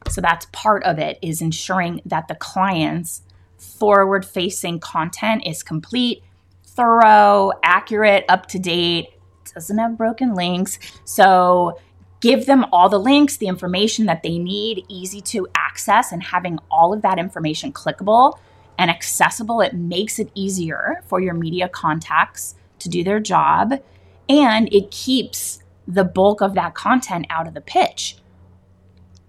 So 0.09 0.21
that's 0.21 0.47
part 0.53 0.85
of 0.85 0.99
it 0.99 1.19
is 1.21 1.43
ensuring 1.43 2.01
that 2.07 2.29
the 2.29 2.35
client's 2.35 3.23
forward 3.59 4.25
facing 4.25 4.81
content 4.81 5.43
is 5.47 5.63
complete, 5.63 6.23
thorough, 6.65 7.53
accurate, 7.63 8.25
up 8.29 8.47
to 8.47 8.59
date, 8.59 9.09
doesn't 9.57 9.79
have 9.79 9.97
broken 9.97 10.35
links. 10.35 10.79
So 11.07 11.81
give 12.21 12.45
them 12.45 12.67
all 12.73 12.91
the 12.91 13.01
links, 13.01 13.39
the 13.39 13.47
information 13.47 14.05
that 14.05 14.23
they 14.23 14.39
need, 14.39 14.85
easy 14.89 15.23
to 15.23 15.49
access, 15.55 16.13
and 16.13 16.23
having 16.23 16.59
all 16.71 16.93
of 16.93 17.01
that 17.01 17.19
information 17.19 17.73
clickable 17.73 18.39
and 18.79 18.91
accessible, 18.91 19.63
it 19.63 19.73
makes 19.73 20.19
it 20.19 20.31
easier 20.35 21.03
for 21.07 21.21
your 21.21 21.33
media 21.33 21.71
contacts 21.71 22.55
to 22.81 22.91
do 22.91 23.03
their 23.03 23.19
job. 23.19 23.81
And 24.29 24.71
it 24.75 24.91
keeps 24.91 25.63
the 25.89 26.05
bulk 26.05 26.43
of 26.43 26.53
that 26.55 26.75
content 26.75 27.27
out 27.31 27.49
of 27.49 27.55
the 27.55 27.63
pitch. 27.63 28.19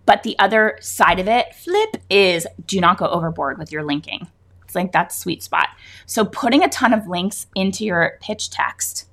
But 0.05 0.23
the 0.23 0.37
other 0.39 0.77
side 0.81 1.19
of 1.19 1.29
it, 1.29 1.55
flip, 1.55 1.97
is 2.09 2.45
do 2.65 2.81
not 2.81 2.97
go 2.97 3.07
overboard 3.07 3.57
with 3.57 3.71
your 3.71 3.83
linking. 3.83 4.27
It's 4.65 4.75
like 4.75 4.91
that 4.91 5.13
sweet 5.13 5.41
spot. 5.41 5.69
So 6.05 6.25
putting 6.25 6.63
a 6.63 6.69
ton 6.69 6.93
of 6.93 7.07
links 7.07 7.47
into 7.55 7.85
your 7.85 8.17
pitch 8.21 8.49
text, 8.49 9.06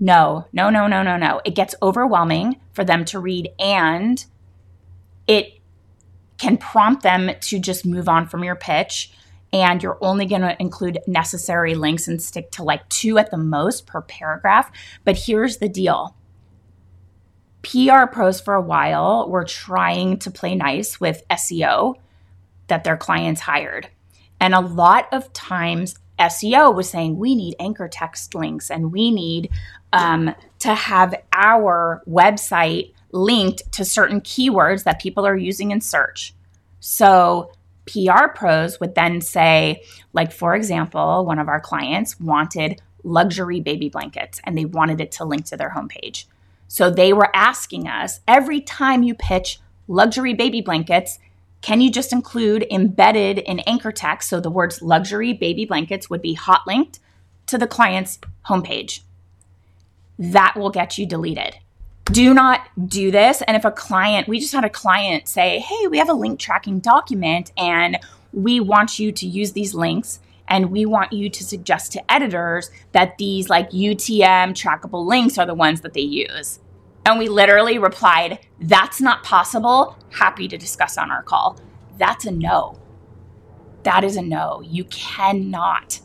no, 0.00 0.46
no, 0.52 0.70
no, 0.70 0.86
no, 0.86 1.02
no, 1.02 1.16
no. 1.16 1.40
It 1.44 1.54
gets 1.54 1.74
overwhelming 1.82 2.60
for 2.72 2.84
them 2.84 3.04
to 3.06 3.18
read 3.18 3.50
and 3.58 4.24
it 5.26 5.60
can 6.38 6.56
prompt 6.56 7.02
them 7.02 7.30
to 7.40 7.58
just 7.58 7.86
move 7.86 8.08
on 8.08 8.26
from 8.26 8.44
your 8.44 8.56
pitch 8.56 9.12
and 9.52 9.82
you're 9.82 9.98
only 10.00 10.26
going 10.26 10.42
to 10.42 10.60
include 10.60 10.98
necessary 11.06 11.76
links 11.76 12.08
and 12.08 12.20
stick 12.20 12.50
to 12.50 12.64
like 12.64 12.86
two 12.88 13.18
at 13.18 13.30
the 13.30 13.36
most 13.36 13.86
per 13.86 14.02
paragraph. 14.02 14.70
But 15.04 15.16
here's 15.16 15.58
the 15.58 15.68
deal 15.68 16.16
PR 17.62 18.06
pros 18.06 18.40
for 18.40 18.54
a 18.54 18.60
while 18.60 19.30
were 19.30 19.44
trying 19.44 20.18
to 20.18 20.30
play 20.30 20.56
nice 20.56 21.00
with 21.00 21.22
SEO 21.30 21.94
that 22.66 22.82
their 22.82 22.96
clients 22.96 23.42
hired. 23.42 23.88
And 24.40 24.54
a 24.54 24.60
lot 24.60 25.08
of 25.12 25.32
times, 25.32 25.94
SEO 26.18 26.74
was 26.74 26.88
saying 26.88 27.18
we 27.18 27.34
need 27.34 27.56
anchor 27.58 27.88
text 27.88 28.34
links 28.34 28.70
and 28.70 28.92
we 28.92 29.10
need 29.10 29.50
um, 29.92 30.34
to 30.60 30.74
have 30.74 31.14
our 31.32 32.02
website 32.08 32.92
linked 33.12 33.70
to 33.72 33.84
certain 33.84 34.20
keywords 34.20 34.84
that 34.84 35.00
people 35.00 35.26
are 35.26 35.36
using 35.36 35.70
in 35.70 35.80
search. 35.80 36.34
So, 36.80 37.52
PR 37.86 38.28
pros 38.34 38.80
would 38.80 38.94
then 38.94 39.20
say, 39.20 39.82
like, 40.14 40.32
for 40.32 40.54
example, 40.54 41.24
one 41.26 41.38
of 41.38 41.48
our 41.48 41.60
clients 41.60 42.18
wanted 42.18 42.80
luxury 43.02 43.60
baby 43.60 43.88
blankets 43.88 44.40
and 44.44 44.56
they 44.56 44.64
wanted 44.64 45.00
it 45.00 45.12
to 45.12 45.24
link 45.24 45.44
to 45.46 45.56
their 45.56 45.70
homepage. 45.70 46.24
So 46.68 46.90
they 46.90 47.12
were 47.12 47.34
asking 47.34 47.86
us 47.86 48.20
every 48.26 48.60
time 48.60 49.02
you 49.02 49.14
pitch 49.14 49.60
luxury 49.86 50.34
baby 50.34 50.60
blankets, 50.60 51.18
can 51.64 51.80
you 51.80 51.90
just 51.90 52.12
include 52.12 52.66
embedded 52.70 53.38
in 53.38 53.60
anchor 53.60 53.90
text? 53.90 54.28
So 54.28 54.38
the 54.38 54.50
words 54.50 54.82
luxury 54.82 55.32
baby 55.32 55.64
blankets 55.64 56.10
would 56.10 56.20
be 56.20 56.34
hot 56.34 56.60
linked 56.66 56.98
to 57.46 57.56
the 57.56 57.66
client's 57.66 58.18
homepage. 58.50 59.00
That 60.18 60.56
will 60.58 60.68
get 60.68 60.98
you 60.98 61.06
deleted. 61.06 61.56
Do 62.04 62.34
not 62.34 62.68
do 62.86 63.10
this. 63.10 63.40
And 63.40 63.56
if 63.56 63.64
a 63.64 63.70
client, 63.70 64.28
we 64.28 64.40
just 64.40 64.52
had 64.52 64.66
a 64.66 64.68
client 64.68 65.26
say, 65.26 65.58
hey, 65.58 65.86
we 65.86 65.96
have 65.96 66.10
a 66.10 66.12
link 66.12 66.38
tracking 66.38 66.80
document 66.80 67.50
and 67.56 67.98
we 68.34 68.60
want 68.60 68.98
you 68.98 69.10
to 69.12 69.26
use 69.26 69.52
these 69.52 69.74
links 69.74 70.20
and 70.46 70.70
we 70.70 70.84
want 70.84 71.14
you 71.14 71.30
to 71.30 71.42
suggest 71.42 71.92
to 71.92 72.12
editors 72.12 72.70
that 72.92 73.16
these 73.16 73.48
like 73.48 73.70
UTM 73.70 74.52
trackable 74.52 75.06
links 75.06 75.38
are 75.38 75.46
the 75.46 75.54
ones 75.54 75.80
that 75.80 75.94
they 75.94 76.02
use. 76.02 76.60
And 77.06 77.18
we 77.18 77.28
literally 77.28 77.78
replied, 77.78 78.40
That's 78.60 79.00
not 79.00 79.22
possible. 79.22 79.98
Happy 80.10 80.48
to 80.48 80.56
discuss 80.56 80.96
on 80.96 81.10
our 81.10 81.22
call. 81.22 81.58
That's 81.98 82.24
a 82.24 82.30
no. 82.30 82.80
That 83.82 84.04
is 84.04 84.16
a 84.16 84.22
no. 84.22 84.62
You 84.62 84.84
cannot 84.84 86.00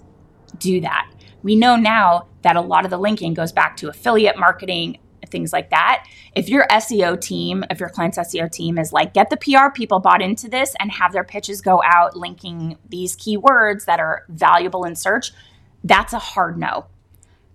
do 0.58 0.82
that. 0.82 1.10
We 1.42 1.56
know 1.56 1.76
now 1.76 2.28
that 2.42 2.56
a 2.56 2.62
lot 2.62 2.86
of 2.86 2.92
the 2.92 2.98
linking 2.98 3.34
goes 3.34 3.52
back 3.52 3.78
to 3.78 3.90
affiliate 3.90 4.38
marketing, 4.38 4.98
things 5.28 5.54
like 5.54 5.70
that. 5.70 6.06
If 6.36 6.50
your 6.50 6.68
SEO 6.68 7.20
team, 7.20 7.64
if 7.70 7.80
your 7.80 7.90
client's 7.90 8.18
SEO 8.18 8.52
team 8.52 8.78
is 8.78 8.92
like, 8.92 9.14
get 9.14 9.30
the 9.30 9.38
PR 9.38 9.72
people 9.74 10.00
bought 10.00 10.22
into 10.22 10.50
this 10.50 10.76
and 10.80 10.92
have 10.92 11.14
their 11.14 11.24
pitches 11.24 11.62
go 11.62 11.82
out 11.84 12.18
linking 12.18 12.78
these 12.90 13.16
keywords 13.16 13.86
that 13.86 14.00
are 14.00 14.26
valuable 14.30 14.84
in 14.84 14.96
search, 14.96 15.32
that's 15.84 16.14
a 16.14 16.20
hard 16.20 16.58
no. 16.58 16.88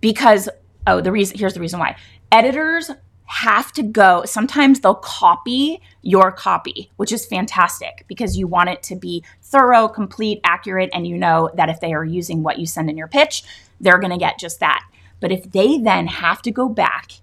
Because, 0.01 0.49
oh, 0.87 1.01
the 1.01 1.11
reason, 1.11 1.37
here's 1.37 1.53
the 1.53 1.59
reason 1.59 1.79
why. 1.79 1.95
Editors 2.31 2.91
have 3.25 3.71
to 3.73 3.83
go. 3.83 4.23
Sometimes 4.25 4.79
they'll 4.79 4.95
copy 4.95 5.81
your 6.01 6.31
copy, 6.31 6.91
which 6.97 7.11
is 7.11 7.25
fantastic 7.25 8.05
because 8.07 8.37
you 8.37 8.47
want 8.47 8.69
it 8.69 8.83
to 8.83 8.95
be 8.95 9.23
thorough, 9.41 9.87
complete, 9.87 10.39
accurate, 10.43 10.89
and 10.93 11.07
you 11.07 11.17
know 11.17 11.49
that 11.55 11.69
if 11.69 11.79
they 11.79 11.93
are 11.93 12.05
using 12.05 12.43
what 12.43 12.59
you 12.59 12.65
send 12.65 12.89
in 12.89 12.97
your 12.97 13.07
pitch, 13.07 13.43
they're 13.79 13.99
going 13.99 14.11
to 14.11 14.17
get 14.17 14.39
just 14.39 14.59
that. 14.59 14.87
But 15.19 15.31
if 15.31 15.51
they 15.51 15.79
then 15.79 16.07
have 16.07 16.41
to 16.43 16.51
go 16.51 16.69
back 16.69 17.13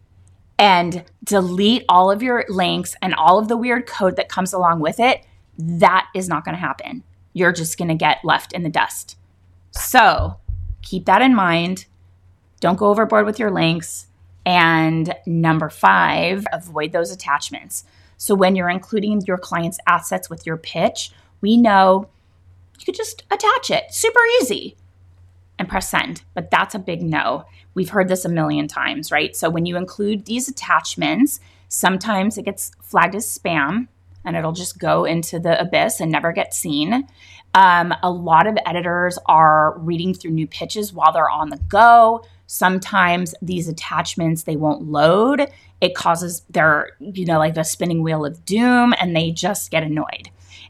and 0.59 1.04
delete 1.25 1.85
all 1.88 2.11
of 2.11 2.23
your 2.23 2.44
links 2.49 2.97
and 3.00 3.14
all 3.14 3.38
of 3.38 3.49
the 3.49 3.56
weird 3.56 3.87
code 3.87 4.16
that 4.16 4.28
comes 4.28 4.52
along 4.52 4.80
with 4.80 4.99
it, 4.99 5.25
that 5.59 6.09
is 6.14 6.28
not 6.28 6.44
going 6.44 6.54
to 6.54 6.61
happen. 6.61 7.04
You're 7.32 7.52
just 7.52 7.78
going 7.78 7.88
to 7.88 7.94
get 7.94 8.25
left 8.25 8.52
in 8.52 8.62
the 8.62 8.68
dust. 8.68 9.16
So 9.71 10.38
keep 10.82 11.06
that 11.06 11.23
in 11.23 11.35
mind. 11.35 11.87
Don't 12.61 12.78
go 12.78 12.87
overboard 12.87 13.26
with 13.26 13.38
your 13.38 13.50
links. 13.50 14.06
And 14.44 15.14
number 15.26 15.70
five, 15.70 16.44
avoid 16.52 16.92
those 16.92 17.11
attachments. 17.11 17.84
So 18.16 18.34
when 18.34 18.56
you're 18.56 18.68
including 18.68 19.22
your 19.26 19.38
client's 19.38 19.78
assets 19.87 20.30
with 20.30 20.46
your 20.46 20.56
pitch, 20.56 21.12
we 21.40 21.56
know 21.56 22.08
you 22.78 22.84
could 22.84 22.94
just 22.94 23.25
attach 23.30 23.70
it 23.70 23.92
super 23.92 24.20
easy 24.40 24.76
and 25.58 25.68
press 25.68 25.88
send. 25.88 26.22
But 26.34 26.50
that's 26.50 26.75
a 26.75 26.80
big 26.80 27.02
no. 27.02 27.44
We've 27.75 27.90
heard 27.90 28.08
this 28.08 28.25
a 28.25 28.28
million 28.28 28.68
times, 28.68 29.12
right? 29.12 29.34
So 29.34 29.49
when 29.49 29.66
you 29.66 29.76
include 29.76 30.25
these 30.25 30.49
attachments, 30.49 31.40
sometimes 31.68 32.37
it 32.37 32.44
gets 32.44 32.72
flagged 32.82 33.14
as 33.14 33.26
spam 33.26 33.88
and 34.25 34.37
it'll 34.37 34.52
just 34.52 34.78
go 34.78 35.04
into 35.04 35.38
the 35.38 35.61
abyss 35.61 36.00
and 36.00 36.11
never 36.11 36.32
get 36.32 36.54
seen. 36.54 37.08
Um, 37.54 37.94
a 38.02 38.11
lot 38.11 38.46
of 38.46 38.56
editors 38.66 39.18
are 39.26 39.78
reading 39.78 40.14
through 40.14 40.30
new 40.30 40.46
pitches 40.46 40.92
while 40.92 41.12
they're 41.12 41.30
on 41.30 41.50
the 41.50 41.61
go. 41.68 42.25
Sometimes 42.52 43.35
these 43.40 43.66
attachments 43.66 44.42
they 44.42 44.56
won't 44.56 44.82
load. 44.82 45.50
It 45.80 45.94
causes 45.94 46.42
their, 46.50 46.90
you 47.00 47.25
know, 47.25 47.38
like 47.38 47.54
the 47.54 47.62
spinning 47.62 48.02
wheel 48.02 48.26
of 48.26 48.44
doom, 48.44 48.92
and 49.00 49.16
they 49.16 49.30
just 49.30 49.71
get 49.71 49.82
annoyed. 49.82 50.28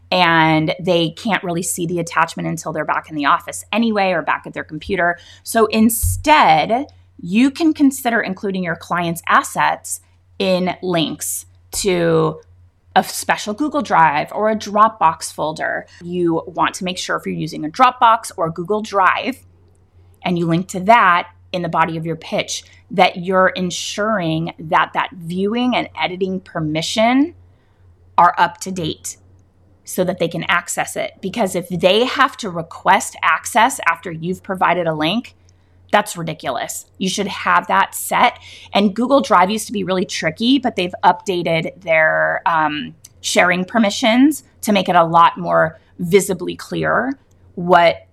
And 0.08 0.76
they 0.78 1.10
can't 1.10 1.42
really 1.42 1.64
see 1.64 1.86
the 1.86 1.98
attachment 1.98 2.46
until 2.46 2.72
they're 2.72 2.84
back 2.84 3.10
in 3.10 3.16
the 3.16 3.24
office 3.24 3.64
anyway 3.72 4.12
or 4.12 4.22
back 4.22 4.44
at 4.46 4.52
their 4.52 4.62
computer. 4.62 5.18
So 5.42 5.66
instead, 5.66 6.86
you 7.20 7.50
can 7.50 7.74
consider 7.74 8.20
including 8.20 8.62
your 8.62 8.76
client's 8.76 9.22
assets 9.26 10.00
in 10.38 10.76
links 10.82 11.46
to 11.72 12.40
a 12.94 13.02
special 13.02 13.54
Google 13.54 13.82
Drive 13.82 14.30
or 14.30 14.50
a 14.50 14.56
Dropbox 14.56 15.32
folder. 15.32 15.88
You 16.00 16.44
want 16.46 16.76
to 16.76 16.84
make 16.84 16.98
sure 16.98 17.16
if 17.16 17.26
you're 17.26 17.34
using 17.34 17.64
a 17.64 17.68
Dropbox 17.68 18.30
or 18.36 18.50
Google 18.50 18.82
Drive 18.82 19.44
and 20.24 20.38
you 20.38 20.46
link 20.46 20.68
to 20.68 20.78
that 20.78 21.28
in 21.52 21.62
the 21.62 21.68
body 21.68 21.96
of 21.96 22.06
your 22.06 22.16
pitch 22.16 22.64
that 22.90 23.16
you're 23.18 23.48
ensuring 23.48 24.52
that 24.58 24.92
that 24.94 25.10
viewing 25.12 25.76
and 25.76 25.88
editing 26.00 26.40
permission 26.40 27.34
are 28.18 28.34
up 28.38 28.58
to 28.58 28.70
date. 28.72 29.16
so 29.84 30.04
that 30.04 30.18
they 30.18 30.28
can 30.28 30.44
access 30.44 30.96
it. 30.96 31.12
Because 31.20 31.54
if 31.56 31.68
they 31.68 32.04
have 32.04 32.36
to 32.38 32.48
request 32.48 33.16
access 33.22 33.80
after 33.88 34.12
you've 34.12 34.42
provided 34.42 34.86
a 34.86 34.94
link, 34.94 35.34
that's 35.90 36.16
ridiculous. 36.16 36.86
You 36.98 37.08
should 37.08 37.26
have 37.26 37.66
that 37.66 37.94
set. 37.94 38.38
And 38.72 38.94
Google 38.94 39.20
Drive 39.20 39.50
used 39.50 39.66
to 39.66 39.72
be 39.72 39.84
really 39.84 40.06
tricky, 40.06 40.58
but 40.58 40.76
they've 40.76 40.94
updated 41.02 41.82
their 41.82 42.42
um, 42.46 42.94
sharing 43.20 43.64
permissions 43.64 44.44
to 44.62 44.72
make 44.72 44.88
it 44.88 44.96
a 44.96 45.04
lot 45.04 45.36
more 45.36 45.80
visibly 45.98 46.54
clear 46.56 47.18
what 47.56 48.06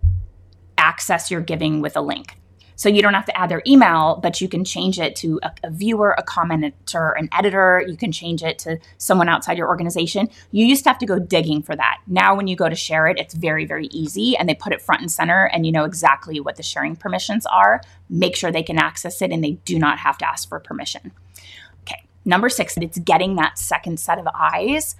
access 0.78 1.30
you're 1.30 1.40
giving 1.42 1.82
with 1.82 1.96
a 1.96 2.02
link. 2.02 2.39
So 2.80 2.88
you 2.88 3.02
don't 3.02 3.14
have 3.14 3.26
to 3.26 3.38
add 3.38 3.50
their 3.50 3.62
email, 3.68 4.22
but 4.24 4.40
you 4.40 4.48
can 4.48 4.64
change 4.64 5.02
it 5.02 5.14
to 5.18 5.38
a, 5.44 5.52
a, 5.66 5.70
viewer, 5.70 6.16
a 6.18 6.24
commenter, 6.24 7.12
an 7.20 7.28
editor. 7.38 7.84
You 7.86 7.98
can 7.98 8.14
change 8.14 8.42
it 8.42 8.58
to 8.60 8.80
someone 8.98 9.28
outside 9.28 9.58
your 9.58 9.68
organization. 9.68 10.30
You 10.52 10.66
used 10.66 10.86
to 10.86 10.90
have 10.90 10.98
to 11.00 11.06
go 11.06 11.20
digging 11.20 11.62
for 11.62 11.76
that. 11.76 11.98
Now, 12.08 12.34
when 12.38 12.48
you 12.48 12.56
go 12.56 12.70
to 12.70 12.76
share 12.76 13.06
it, 13.08 13.20
it's 13.20 13.34
very, 13.34 13.66
very 13.66 13.88
easy 13.88 14.38
and 14.38 14.48
they 14.48 14.56
put 14.56 14.72
it 14.72 14.82
front 14.82 15.02
and 15.02 15.12
center 15.12 15.50
and 15.52 15.66
you 15.66 15.74
know 15.74 15.84
exactly 15.84 16.40
what 16.40 16.56
the 16.56 16.64
sharing 16.64 16.96
permissions 16.96 17.46
are. 17.48 17.82
Make 18.10 18.38
sure 18.38 18.50
they 18.50 18.64
can 18.64 18.78
access 18.78 19.22
it 19.22 19.30
and 19.34 19.44
they 19.44 19.58
do 19.66 19.78
not 19.78 20.00
have 20.00 20.18
to 20.20 20.30
ask 20.30 20.48
for 20.48 20.58
permission. 20.62 21.12
Okay. 21.82 22.02
Number 22.24 22.48
six, 22.48 22.78
it's 22.78 23.00
getting 23.00 23.36
that 23.36 23.58
second 23.58 24.00
set 24.00 24.20
of 24.20 24.28
eyes 24.34 24.96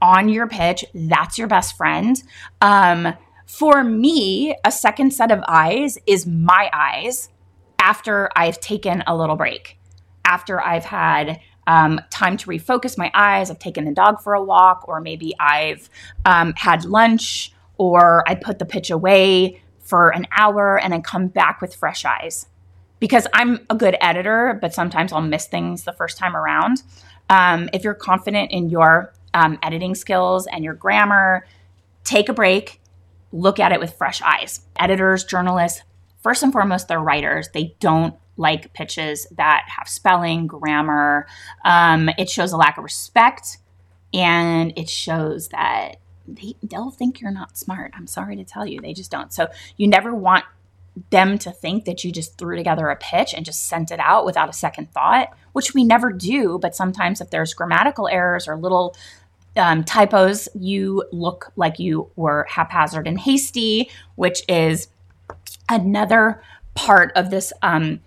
on 0.00 0.30
your 0.30 0.46
pitch. 0.46 0.82
That's 0.94 1.36
your 1.36 1.48
best 1.48 1.76
friend. 1.76 2.22
Um, 2.62 3.14
for 3.48 3.82
me, 3.82 4.54
a 4.62 4.70
second 4.70 5.12
set 5.12 5.32
of 5.32 5.42
eyes 5.48 5.98
is 6.06 6.26
my 6.26 6.68
eyes 6.72 7.30
after 7.78 8.28
I've 8.36 8.60
taken 8.60 9.02
a 9.06 9.16
little 9.16 9.36
break, 9.36 9.78
after 10.24 10.60
I've 10.60 10.84
had 10.84 11.40
um, 11.66 11.98
time 12.10 12.36
to 12.36 12.46
refocus 12.46 12.98
my 12.98 13.10
eyes, 13.14 13.50
I've 13.50 13.58
taken 13.58 13.86
the 13.86 13.92
dog 13.92 14.20
for 14.20 14.34
a 14.34 14.42
walk, 14.42 14.86
or 14.86 15.00
maybe 15.00 15.34
I've 15.40 15.88
um, 16.26 16.52
had 16.56 16.84
lunch, 16.84 17.52
or 17.78 18.22
I 18.28 18.34
put 18.34 18.58
the 18.58 18.66
pitch 18.66 18.90
away 18.90 19.62
for 19.80 20.10
an 20.10 20.26
hour 20.30 20.78
and 20.78 20.92
then 20.92 21.02
come 21.02 21.28
back 21.28 21.62
with 21.62 21.74
fresh 21.74 22.04
eyes. 22.04 22.46
Because 23.00 23.26
I'm 23.32 23.60
a 23.70 23.74
good 23.74 23.96
editor, 24.00 24.58
but 24.60 24.74
sometimes 24.74 25.12
I'll 25.12 25.22
miss 25.22 25.46
things 25.46 25.84
the 25.84 25.92
first 25.92 26.18
time 26.18 26.36
around. 26.36 26.82
Um, 27.30 27.70
if 27.72 27.82
you're 27.82 27.94
confident 27.94 28.50
in 28.50 28.68
your 28.68 29.14
um, 29.32 29.58
editing 29.62 29.94
skills 29.94 30.46
and 30.46 30.64
your 30.64 30.74
grammar, 30.74 31.46
take 32.04 32.28
a 32.28 32.34
break, 32.34 32.80
look 33.32 33.60
at 33.60 33.72
it 33.72 33.80
with 33.80 33.94
fresh 33.94 34.22
eyes. 34.22 34.60
Editors, 34.78 35.24
journalists, 35.24 35.82
first 36.22 36.42
and 36.42 36.52
foremost, 36.52 36.88
they're 36.88 37.00
writers. 37.00 37.48
They 37.52 37.76
don't 37.80 38.14
like 38.36 38.72
pitches 38.72 39.26
that 39.36 39.64
have 39.66 39.88
spelling, 39.88 40.46
grammar. 40.46 41.26
Um, 41.64 42.08
it 42.18 42.30
shows 42.30 42.52
a 42.52 42.56
lack 42.56 42.78
of 42.78 42.84
respect 42.84 43.58
and 44.14 44.72
it 44.76 44.88
shows 44.88 45.48
that 45.48 45.96
they, 46.26 46.54
they'll 46.62 46.90
think 46.90 47.20
you're 47.20 47.30
not 47.30 47.58
smart. 47.58 47.92
I'm 47.94 48.06
sorry 48.06 48.36
to 48.36 48.44
tell 48.44 48.66
you, 48.66 48.80
they 48.80 48.94
just 48.94 49.10
don't. 49.10 49.32
So 49.32 49.48
you 49.76 49.88
never 49.88 50.14
want 50.14 50.44
them 51.10 51.38
to 51.38 51.50
think 51.50 51.84
that 51.84 52.04
you 52.04 52.12
just 52.12 52.38
threw 52.38 52.56
together 52.56 52.88
a 52.88 52.96
pitch 52.96 53.34
and 53.34 53.44
just 53.44 53.66
sent 53.66 53.90
it 53.90 54.00
out 54.00 54.24
without 54.24 54.48
a 54.48 54.52
second 54.52 54.92
thought, 54.92 55.36
which 55.52 55.74
we 55.74 55.84
never 55.84 56.12
do. 56.12 56.58
But 56.60 56.74
sometimes, 56.74 57.20
if 57.20 57.30
there's 57.30 57.54
grammatical 57.54 58.08
errors 58.08 58.48
or 58.48 58.56
little 58.56 58.96
um, 59.56 59.84
typos, 59.84 60.48
you 60.54 61.04
look 61.12 61.52
like 61.56 61.78
you 61.78 62.10
were 62.16 62.46
haphazard 62.48 63.06
and 63.06 63.18
hasty, 63.18 63.90
which 64.14 64.42
is 64.48 64.88
another 65.68 66.42
part 66.74 67.12
of 67.16 67.30
this 67.30 67.52
um, 67.62 68.00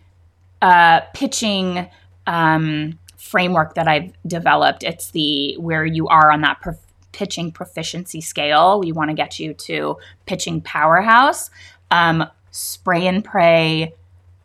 uh, 0.61 1.01
pitching 1.13 1.89
um, 2.27 2.97
framework 3.17 3.75
that 3.75 3.87
I've 3.87 4.13
developed. 4.25 4.83
It's 4.83 5.11
the 5.11 5.55
where 5.57 5.85
you 5.85 6.07
are 6.07 6.31
on 6.31 6.41
that 6.41 6.61
prof- 6.61 6.85
pitching 7.11 7.51
proficiency 7.51 8.21
scale. 8.21 8.79
We 8.79 8.91
want 8.91 9.09
to 9.09 9.13
get 9.13 9.39
you 9.39 9.53
to 9.53 9.97
pitching 10.25 10.61
powerhouse. 10.61 11.49
Um, 11.89 12.25
spray 12.51 13.07
and 13.07 13.23
pray, 13.23 13.93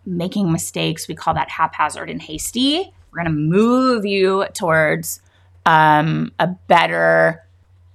making 0.05 0.51
mistakes. 0.51 1.09
We 1.09 1.15
call 1.15 1.35
that 1.35 1.51
haphazard 1.51 2.11
and 2.11 2.21
hasty. 2.23 2.93
We're 3.11 3.23
going 3.23 3.33
to 3.33 3.41
move 3.41 4.05
you 4.05 4.47
towards 4.53 5.21
um, 5.67 6.33
a 6.39 6.47
better 6.47 7.45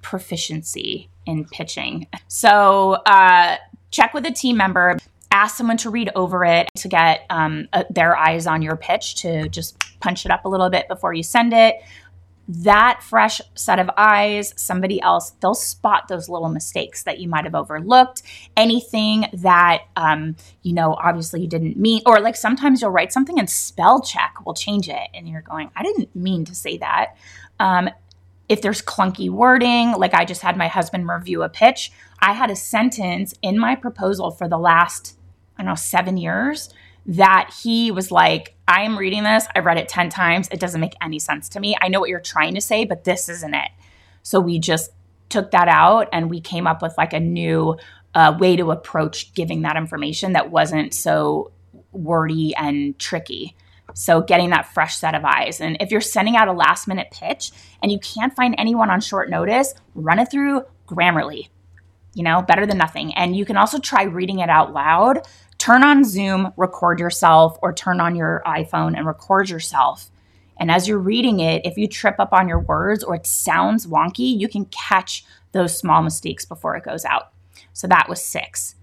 proficiency 0.04 1.10
in 1.26 1.46
pitching. 1.46 2.08
So 2.28 2.94
uh, 3.06 3.58
check 3.90 4.14
with 4.14 4.26
a 4.26 4.32
team 4.32 4.58
member, 4.58 4.98
ask 5.32 5.56
someone 5.56 5.78
to 5.78 5.90
read 5.90 6.12
over 6.14 6.44
it 6.44 6.70
to 6.76 6.88
get 6.88 7.26
um, 7.30 7.68
their 7.90 8.18
eyes 8.18 8.46
on 8.46 8.62
your 8.62 8.76
pitch 8.76 9.16
to 9.16 9.48
just 9.50 9.78
punch 10.00 10.26
it 10.26 10.32
up 10.32 10.46
a 10.46 10.50
little 10.50 10.70
bit 10.70 10.88
before 10.88 11.14
you 11.14 11.24
send 11.24 11.54
it. 11.54 11.82
That 12.48 13.02
fresh 13.02 13.40
set 13.56 13.80
of 13.80 13.90
eyes, 13.96 14.54
somebody 14.58 15.02
else, 15.02 15.30
they'll 15.40 15.54
spot 15.54 16.10
those 16.10 16.28
little 16.28 16.50
mistakes 16.50 17.04
that 17.04 17.20
you 17.20 17.30
might 17.30 17.46
have 17.46 17.56
overlooked. 17.56 18.24
Anything 18.58 19.28
that, 19.32 19.84
um, 19.96 20.36
you 20.64 20.74
know, 20.74 20.96
obviously 20.96 21.40
you 21.42 21.48
didn't 21.48 21.78
mean, 21.78 22.02
or 22.06 22.20
like 22.20 22.36
sometimes 22.36 22.82
you'll 22.82 22.92
write 22.92 23.14
something 23.14 23.40
and 23.40 23.50
spell 23.50 24.02
check 24.02 24.46
will 24.46 24.56
change 24.56 24.90
it. 24.90 25.08
And 25.14 25.30
you're 25.30 25.42
going, 25.42 25.70
I 25.78 25.84
didn't 25.84 26.14
mean 26.14 26.44
to 26.46 26.56
say 26.56 26.78
that. 26.80 27.16
Um, 27.62 27.92
if 28.50 28.62
there's 28.62 28.82
clunky 28.82 29.30
wording, 29.30 29.94
like 29.94 30.16
I 30.16 30.26
just 30.26 30.42
had 30.42 30.58
my 30.58 30.68
husband 30.68 31.08
review 31.08 31.44
a 31.44 31.48
pitch, 31.48 31.92
I 32.20 32.34
had 32.34 32.50
a 32.50 32.56
sentence 32.56 33.36
in 33.44 33.58
my 33.58 33.76
proposal 33.76 34.32
for 34.32 34.50
the 34.50 34.58
last, 34.58 35.16
I 35.58 35.62
don't 35.62 35.70
know, 35.70 35.76
seven 35.76 36.18
years 36.18 36.74
that 37.06 37.54
he 37.64 37.92
was 37.92 38.12
like, 38.12 38.56
I 38.68 38.82
am 38.82 38.98
reading 38.98 39.24
this. 39.24 39.46
I've 39.56 39.66
read 39.66 39.78
it 39.78 39.88
10 39.88 40.10
times. 40.10 40.50
It 40.52 40.60
doesn't 40.60 40.82
make 40.82 40.96
any 41.02 41.20
sense 41.20 41.50
to 41.50 41.60
me. 41.60 41.78
I 41.80 41.88
know 41.88 42.00
what 42.00 42.10
you're 42.10 42.20
trying 42.20 42.56
to 42.56 42.62
say, 42.62 42.84
but 42.84 43.04
this 43.04 43.30
isn't 43.30 43.54
it. 43.54 43.70
So 44.24 44.40
we 44.40 44.60
just 44.60 44.92
took 45.30 45.52
that 45.52 45.68
out 45.68 46.10
and 46.12 46.30
we 46.30 46.42
came 46.42 46.66
up 46.66 46.82
with 46.82 46.96
like 46.98 47.14
a 47.14 47.20
new 47.20 47.78
uh, 48.16 48.36
way 48.40 48.56
to 48.56 48.72
approach 48.72 49.34
giving 49.36 49.62
that 49.62 49.78
information 49.78 50.34
that 50.34 50.50
wasn't 50.52 50.94
so 50.94 51.52
wordy 51.92 52.56
and 52.56 52.98
tricky. 52.98 53.56
So 53.94 54.22
getting 54.22 54.50
that 54.52 54.74
fresh 54.74 54.96
set 54.96 55.16
of 55.16 55.26
eyes. 55.26 55.62
And 55.62 55.78
if 55.80 55.92
you're 55.92 56.02
sending 56.02 56.36
out 56.36 56.48
a 56.48 56.54
last 56.54 56.88
minute 56.88 57.10
pitch 57.12 57.52
and 57.82 57.92
you 57.92 58.00
can't 58.00 58.36
find 58.36 58.56
anyone 58.58 58.90
on 58.90 59.02
short 59.02 59.30
notice, 59.30 59.74
run 59.96 60.20
it 60.20 60.30
through 60.32 60.64
Grammarly. 60.88 61.50
You 62.14 62.24
know, 62.24 62.42
better 62.42 62.66
than 62.66 62.78
nothing. 62.78 63.14
And 63.14 63.36
you 63.36 63.46
can 63.46 63.58
also 63.58 63.80
try 63.80 64.04
reading 64.04 64.40
it 64.40 64.50
out 64.50 64.74
loud. 64.74 65.26
Turn 65.58 65.84
on 65.84 66.04
Zoom, 66.04 66.52
record 66.58 67.00
yourself, 67.00 67.58
or 67.62 67.72
turn 67.72 68.02
on 68.02 68.16
your 68.16 68.42
iPhone 68.46 68.98
and 68.98 69.06
record 69.06 69.50
yourself. 69.50 70.10
And 70.58 70.70
as 70.70 70.88
you're 70.88 71.00
reading 71.00 71.40
it, 71.40 71.66
if 71.66 71.78
you 71.78 71.88
trip 71.88 72.16
up 72.20 72.34
on 72.34 72.48
your 72.48 72.60
words 72.60 73.04
or 73.04 73.16
it 73.16 73.26
sounds 73.26 73.88
wonky, 73.88 74.38
you 74.38 74.48
can 74.48 74.66
catch 74.66 75.24
those 75.54 75.78
small 75.78 76.02
mistakes 76.02 76.46
before 76.46 76.76
it 76.76 76.84
goes 76.84 77.06
out. 77.06 77.32
So 77.74 77.88
that 77.88 78.10
was 78.10 78.22
six 78.22 78.76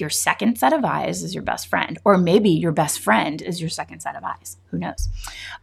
your 0.00 0.10
second 0.10 0.58
set 0.58 0.72
of 0.72 0.84
eyes 0.84 1.22
is 1.22 1.34
your 1.34 1.42
best 1.42 1.68
friend, 1.68 1.98
or 2.04 2.16
maybe 2.16 2.50
your 2.50 2.72
best 2.72 3.00
friend 3.00 3.40
is 3.42 3.60
your 3.60 3.70
second 3.70 4.00
set 4.00 4.16
of 4.16 4.24
eyes. 4.24 4.56
Who 4.70 4.78
knows? 4.78 5.08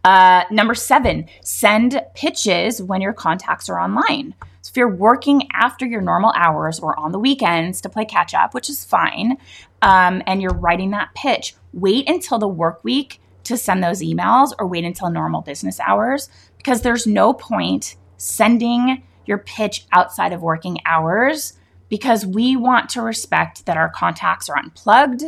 Uh, 0.04 0.43
number 0.52 0.76
seven, 0.76 1.28
send 1.41 2.02
pitches 2.15 2.82
when 2.82 3.02
your 3.02 3.13
contacts 3.13 3.69
are 3.69 3.80
online. 3.80 4.36
So 4.62 4.71
if 4.71 4.78
you're 4.78 4.95
working 4.95 5.47
after 5.54 5.86
your 5.86 6.02
normal 6.02 6.34
hours 6.36 6.80
or 6.80 6.97
on 7.00 7.12
the 7.12 7.19
weekends 7.19 7.82
to 7.82 7.89
play 7.89 8.06
catch 8.06 8.34
up, 8.34 8.54
which 8.54 8.69
is 8.69 8.86
fine, 8.86 9.38
um, 9.82 10.21
and 10.28 10.41
you're 10.41 10.54
writing 10.54 10.91
that 10.91 11.13
pitch, 11.15 11.56
wait 11.73 12.10
until 12.10 12.39
the 12.39 12.47
work 12.47 12.84
week 12.84 13.19
to 13.45 13.58
send 13.58 13.84
those 13.84 14.02
emails 14.02 14.52
or 14.60 14.67
wait 14.67 14.84
until 14.84 15.10
normal 15.10 15.41
business 15.41 15.80
hours 15.80 16.30
because 16.58 16.82
there's 16.82 17.08
no 17.08 17.34
point 17.34 17.95
sending 18.17 19.04
your 19.26 19.38
pitch 19.38 19.86
outside 19.91 20.34
of 20.34 20.41
working 20.41 20.80
hours 20.86 21.54
because 21.89 22.26
we 22.26 22.56
want 22.56 22.89
to 22.89 23.02
respect 23.02 23.65
that 23.65 23.78
our 23.78 23.89
contacts 23.89 24.50
are 24.50 24.58
unplugged 24.58 25.23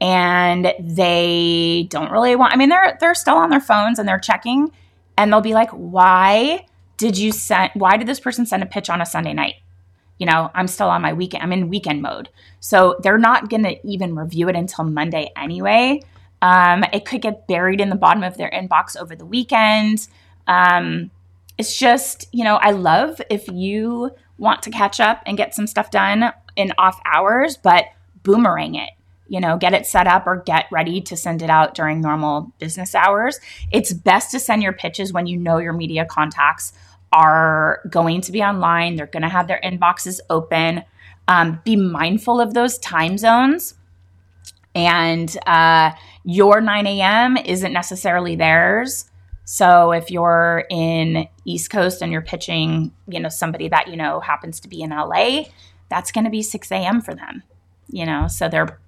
and 0.00 0.72
they 0.78 1.86
don't 1.90 2.10
really 2.10 2.36
want 2.36 2.52
I 2.52 2.56
mean 2.56 2.68
they're 2.68 2.96
they're 3.00 3.14
still 3.14 3.36
on 3.36 3.50
their 3.50 3.60
phones 3.60 3.98
and 3.98 4.08
they're 4.08 4.18
checking 4.18 4.70
and 5.16 5.32
they'll 5.32 5.40
be 5.40 5.54
like 5.54 5.70
why 5.70 6.66
did 6.96 7.18
you 7.18 7.32
send 7.32 7.72
why 7.74 7.96
did 7.96 8.06
this 8.06 8.20
person 8.20 8.46
send 8.46 8.62
a 8.62 8.66
pitch 8.66 8.90
on 8.90 9.00
a 9.00 9.06
Sunday 9.06 9.32
night? 9.32 9.54
You 10.18 10.26
know, 10.26 10.50
I'm 10.54 10.66
still 10.66 10.88
on 10.88 11.02
my 11.02 11.12
weekend 11.12 11.42
I'm 11.42 11.52
in 11.52 11.68
weekend 11.68 12.02
mode. 12.02 12.28
So 12.60 12.96
they're 13.02 13.18
not 13.18 13.50
going 13.50 13.62
to 13.64 13.86
even 13.86 14.16
review 14.16 14.48
it 14.48 14.56
until 14.56 14.84
Monday 14.84 15.30
anyway. 15.36 16.02
Um, 16.42 16.84
it 16.92 17.04
could 17.04 17.22
get 17.22 17.46
buried 17.48 17.80
in 17.80 17.88
the 17.88 17.96
bottom 17.96 18.22
of 18.22 18.36
their 18.36 18.50
inbox 18.50 18.96
over 18.96 19.16
the 19.16 19.26
weekend. 19.26 20.06
Um, 20.46 21.10
it's 21.56 21.76
just, 21.76 22.28
you 22.32 22.44
know, 22.44 22.56
I 22.56 22.70
love 22.70 23.20
if 23.30 23.48
you 23.48 24.12
want 24.38 24.62
to 24.62 24.70
catch 24.70 25.00
up 25.00 25.22
and 25.26 25.36
get 25.36 25.54
some 25.54 25.66
stuff 25.66 25.90
done 25.90 26.32
in 26.56 26.72
off 26.78 27.00
hours, 27.04 27.56
but 27.56 27.86
boomerang 28.22 28.74
it. 28.74 28.90
You 29.26 29.40
know, 29.40 29.58
get 29.58 29.74
it 29.74 29.84
set 29.84 30.06
up 30.06 30.26
or 30.26 30.36
get 30.36 30.66
ready 30.70 31.02
to 31.02 31.16
send 31.16 31.42
it 31.42 31.50
out 31.50 31.74
during 31.74 32.00
normal 32.00 32.52
business 32.58 32.94
hours. 32.94 33.38
It's 33.70 33.92
best 33.92 34.30
to 34.30 34.40
send 34.40 34.62
your 34.62 34.72
pitches 34.72 35.12
when 35.12 35.26
you 35.26 35.36
know 35.36 35.58
your 35.58 35.74
media 35.74 36.06
contacts 36.06 36.72
are 37.12 37.80
going 37.90 38.22
to 38.22 38.32
be 38.32 38.42
online. 38.42 38.96
They're 38.96 39.06
going 39.06 39.22
to 39.22 39.28
have 39.28 39.46
their 39.46 39.60
inboxes 39.62 40.20
open. 40.30 40.84
Um, 41.26 41.60
be 41.64 41.76
mindful 41.76 42.40
of 42.40 42.54
those 42.54 42.78
time 42.78 43.18
zones. 43.18 43.74
And 44.74 45.36
uh, 45.46 45.92
your 46.24 46.60
9 46.60 46.86
a.m. 46.86 47.36
isn't 47.36 47.72
necessarily 47.72 48.36
theirs. 48.36 49.10
So 49.50 49.92
if 49.92 50.10
you're 50.10 50.66
in 50.68 51.26
East 51.46 51.70
Coast 51.70 52.02
and 52.02 52.12
you're 52.12 52.20
pitching, 52.20 52.92
you 53.06 53.18
know, 53.18 53.30
somebody 53.30 53.66
that 53.68 53.88
you 53.88 53.96
know 53.96 54.20
happens 54.20 54.60
to 54.60 54.68
be 54.68 54.82
in 54.82 54.90
LA, 54.90 55.44
that's 55.88 56.12
going 56.12 56.24
to 56.24 56.30
be 56.30 56.42
6 56.42 56.70
a.m. 56.70 57.00
for 57.00 57.14
them. 57.14 57.42
You 57.88 58.04
know, 58.04 58.28
so 58.28 58.50
they're 58.50 58.78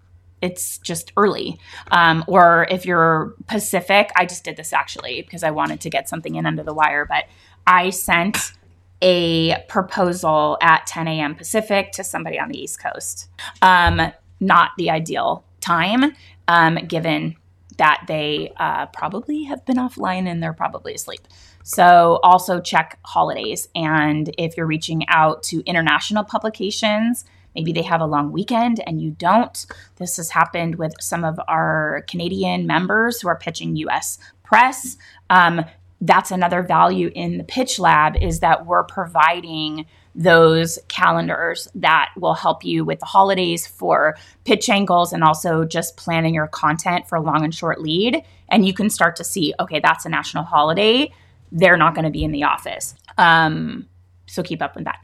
it's 0.42 0.76
just 0.76 1.12
early. 1.16 1.58
Um, 1.90 2.24
or 2.26 2.66
if 2.68 2.84
you're 2.84 3.32
Pacific, 3.46 4.10
I 4.16 4.26
just 4.26 4.44
did 4.44 4.58
this 4.58 4.74
actually 4.74 5.22
because 5.22 5.42
I 5.42 5.50
wanted 5.50 5.80
to 5.80 5.88
get 5.88 6.10
something 6.10 6.34
in 6.34 6.44
under 6.44 6.62
the 6.62 6.74
wire, 6.74 7.06
but 7.06 7.24
I 7.66 7.88
sent 7.88 8.52
a 9.00 9.62
proposal 9.66 10.58
at 10.60 10.86
10 10.86 11.08
a.m. 11.08 11.36
Pacific 11.36 11.92
to 11.92 12.04
somebody 12.04 12.38
on 12.38 12.50
the 12.50 12.62
East 12.62 12.82
Coast. 12.82 13.30
Um, 13.62 14.12
not 14.40 14.72
the 14.76 14.90
ideal 14.90 15.42
time, 15.62 16.12
um, 16.48 16.74
given 16.86 17.36
that 17.80 18.04
they 18.06 18.52
uh, 18.58 18.84
probably 18.86 19.44
have 19.44 19.64
been 19.64 19.78
offline 19.78 20.28
and 20.28 20.42
they're 20.42 20.52
probably 20.52 20.92
asleep. 20.92 21.26
So, 21.62 22.20
also 22.22 22.60
check 22.60 22.98
holidays. 23.06 23.68
And 23.74 24.34
if 24.36 24.54
you're 24.56 24.66
reaching 24.66 25.08
out 25.08 25.42
to 25.44 25.62
international 25.64 26.22
publications, 26.24 27.24
maybe 27.54 27.72
they 27.72 27.82
have 27.82 28.02
a 28.02 28.06
long 28.06 28.32
weekend 28.32 28.82
and 28.86 29.00
you 29.00 29.12
don't. 29.12 29.64
This 29.96 30.18
has 30.18 30.28
happened 30.28 30.74
with 30.74 30.92
some 31.00 31.24
of 31.24 31.40
our 31.48 32.04
Canadian 32.06 32.66
members 32.66 33.22
who 33.22 33.28
are 33.28 33.38
pitching 33.38 33.76
US 33.76 34.18
press. 34.42 34.98
Um, 35.30 35.64
that's 36.02 36.30
another 36.30 36.62
value 36.62 37.10
in 37.14 37.38
the 37.38 37.44
pitch 37.44 37.78
lab 37.78 38.14
is 38.16 38.40
that 38.40 38.66
we're 38.66 38.84
providing 38.84 39.86
those 40.14 40.78
calendars 40.88 41.68
that 41.74 42.10
will 42.16 42.34
help 42.34 42.64
you 42.64 42.84
with 42.84 42.98
the 42.98 43.06
holidays 43.06 43.66
for 43.66 44.16
pitch 44.44 44.68
angles 44.68 45.12
and 45.12 45.22
also 45.22 45.64
just 45.64 45.96
planning 45.96 46.34
your 46.34 46.48
content 46.48 47.08
for 47.08 47.20
long 47.20 47.44
and 47.44 47.54
short 47.54 47.80
lead 47.80 48.22
and 48.48 48.66
you 48.66 48.74
can 48.74 48.90
start 48.90 49.14
to 49.16 49.24
see 49.24 49.54
okay 49.60 49.80
that's 49.80 50.04
a 50.04 50.08
national 50.08 50.44
holiday 50.44 51.10
they're 51.52 51.76
not 51.76 51.94
going 51.94 52.04
to 52.04 52.10
be 52.10 52.24
in 52.24 52.32
the 52.32 52.42
office 52.42 52.94
um, 53.18 53.86
so 54.26 54.42
keep 54.42 54.62
up 54.62 54.74
with 54.74 54.84
that 54.84 54.98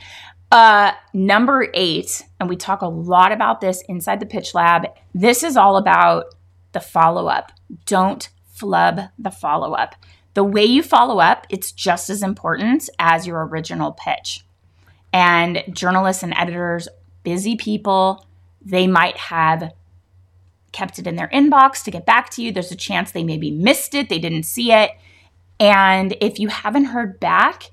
uh, 0.53 0.93
number 1.13 1.69
eight, 1.75 2.23
and 2.39 2.49
we 2.49 2.57
talk 2.57 2.83
a 2.83 2.87
lot 2.87 3.33
about 3.33 3.61
this 3.61 3.83
inside 3.89 4.21
the 4.21 4.27
pitch 4.27 4.55
lab. 4.55 4.87
This 5.13 5.43
is 5.43 5.57
all 5.57 5.77
about 5.77 6.35
the 6.73 6.81
follow 6.81 7.27
up. 7.27 7.53
Don't 7.85 8.29
flub 8.55 9.01
the 9.19 9.31
follow 9.31 9.73
up. 9.75 9.97
The 10.35 10.45
way 10.45 10.65
you 10.65 10.83
follow 10.83 11.19
up, 11.19 11.47
it's 11.51 11.73
just 11.73 12.11
as 12.11 12.23
important 12.23 12.89
as 12.99 13.27
your 13.27 13.45
original 13.47 13.93
pitch. 13.93 14.46
And 15.17 15.63
journalists 15.73 16.23
and 16.23 16.35
editors, 16.37 16.89
busy 17.23 17.57
people, 17.57 18.27
they 18.61 18.87
might 18.87 19.17
have 19.17 19.73
kept 20.73 20.99
it 20.99 21.07
in 21.07 21.17
their 21.17 21.29
inbox 21.29 21.83
to 21.85 21.91
get 21.91 22.05
back 22.05 22.29
to 22.33 22.43
you. 22.43 22.53
There's 22.53 22.71
a 22.71 22.77
chance 22.77 23.13
they 23.13 23.25
maybe 23.25 23.51
missed 23.51 23.95
it, 23.95 24.11
they 24.11 24.19
didn't 24.19 24.43
see 24.43 24.73
it. 24.73 24.91
And 25.59 26.15
if 26.21 26.39
you 26.39 26.49
haven't 26.49 26.85
heard 26.85 27.19
back, 27.19 27.71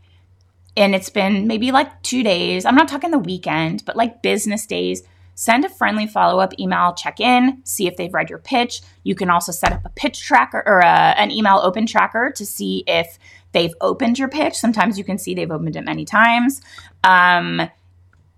and 0.77 0.95
it's 0.95 1.09
been 1.09 1.45
maybe 1.45 1.73
like 1.73 2.01
two 2.01 2.23
days, 2.23 2.63
I'm 2.63 2.75
not 2.75 2.87
talking 2.87 3.11
the 3.11 3.19
weekend, 3.19 3.83
but 3.83 3.97
like 3.97 4.21
business 4.21 4.65
days, 4.65 5.03
send 5.35 5.65
a 5.65 5.69
friendly 5.69 6.07
follow 6.07 6.39
up 6.39 6.57
email, 6.57 6.93
check 6.93 7.19
in, 7.19 7.61
see 7.65 7.87
if 7.87 7.97
they've 7.97 8.13
read 8.13 8.29
your 8.29 8.39
pitch. 8.39 8.81
You 9.03 9.15
can 9.15 9.29
also 9.29 9.51
set 9.51 9.73
up 9.73 9.83
a 9.83 9.89
pitch 9.89 10.21
tracker 10.21 10.63
or 10.65 10.79
a, 10.79 11.13
an 11.17 11.29
email 11.29 11.59
open 11.61 11.87
tracker 11.87 12.31
to 12.37 12.45
see 12.45 12.85
if 12.87 13.19
they've 13.53 13.73
opened 13.81 14.19
your 14.19 14.27
pitch. 14.27 14.55
Sometimes 14.55 14.97
you 14.97 15.03
can 15.03 15.17
see 15.17 15.33
they've 15.33 15.49
opened 15.49 15.75
it 15.75 15.85
many 15.85 16.05
times. 16.05 16.61
Um, 17.03 17.69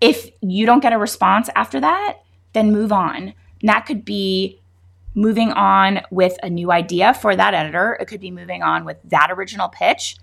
if 0.01 0.29
you 0.41 0.65
don't 0.65 0.81
get 0.81 0.93
a 0.93 0.97
response 0.97 1.49
after 1.55 1.79
that, 1.79 2.19
then 2.53 2.71
move 2.71 2.91
on. 2.91 3.33
And 3.61 3.69
that 3.69 3.85
could 3.85 4.05
be 4.05 4.61
moving 5.15 5.51
on 5.51 6.01
with 6.11 6.37
a 6.43 6.49
new 6.49 6.71
idea 6.71 7.13
for 7.13 7.35
that 7.35 7.53
editor. 7.53 7.97
It 7.99 8.07
could 8.07 8.19
be 8.19 8.31
moving 8.31 8.61
on 8.61 8.85
with 8.85 8.97
that 9.05 9.31
original 9.31 9.69
pitch 9.69 10.17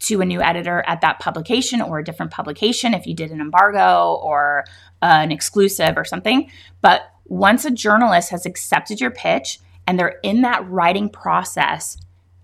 to 0.00 0.20
a 0.20 0.24
new 0.24 0.40
editor 0.40 0.82
at 0.86 1.00
that 1.00 1.18
publication 1.18 1.82
or 1.82 1.98
a 1.98 2.04
different 2.04 2.32
publication 2.32 2.94
if 2.94 3.06
you 3.06 3.14
did 3.14 3.30
an 3.30 3.40
embargo 3.40 4.18
or 4.22 4.64
uh, 5.02 5.20
an 5.22 5.32
exclusive 5.32 5.96
or 5.96 6.04
something. 6.04 6.50
But 6.80 7.02
once 7.26 7.64
a 7.64 7.70
journalist 7.70 8.30
has 8.30 8.46
accepted 8.46 9.00
your 9.00 9.10
pitch 9.10 9.60
and 9.86 9.98
they're 9.98 10.18
in 10.22 10.42
that 10.42 10.68
writing 10.68 11.08
process, 11.08 11.98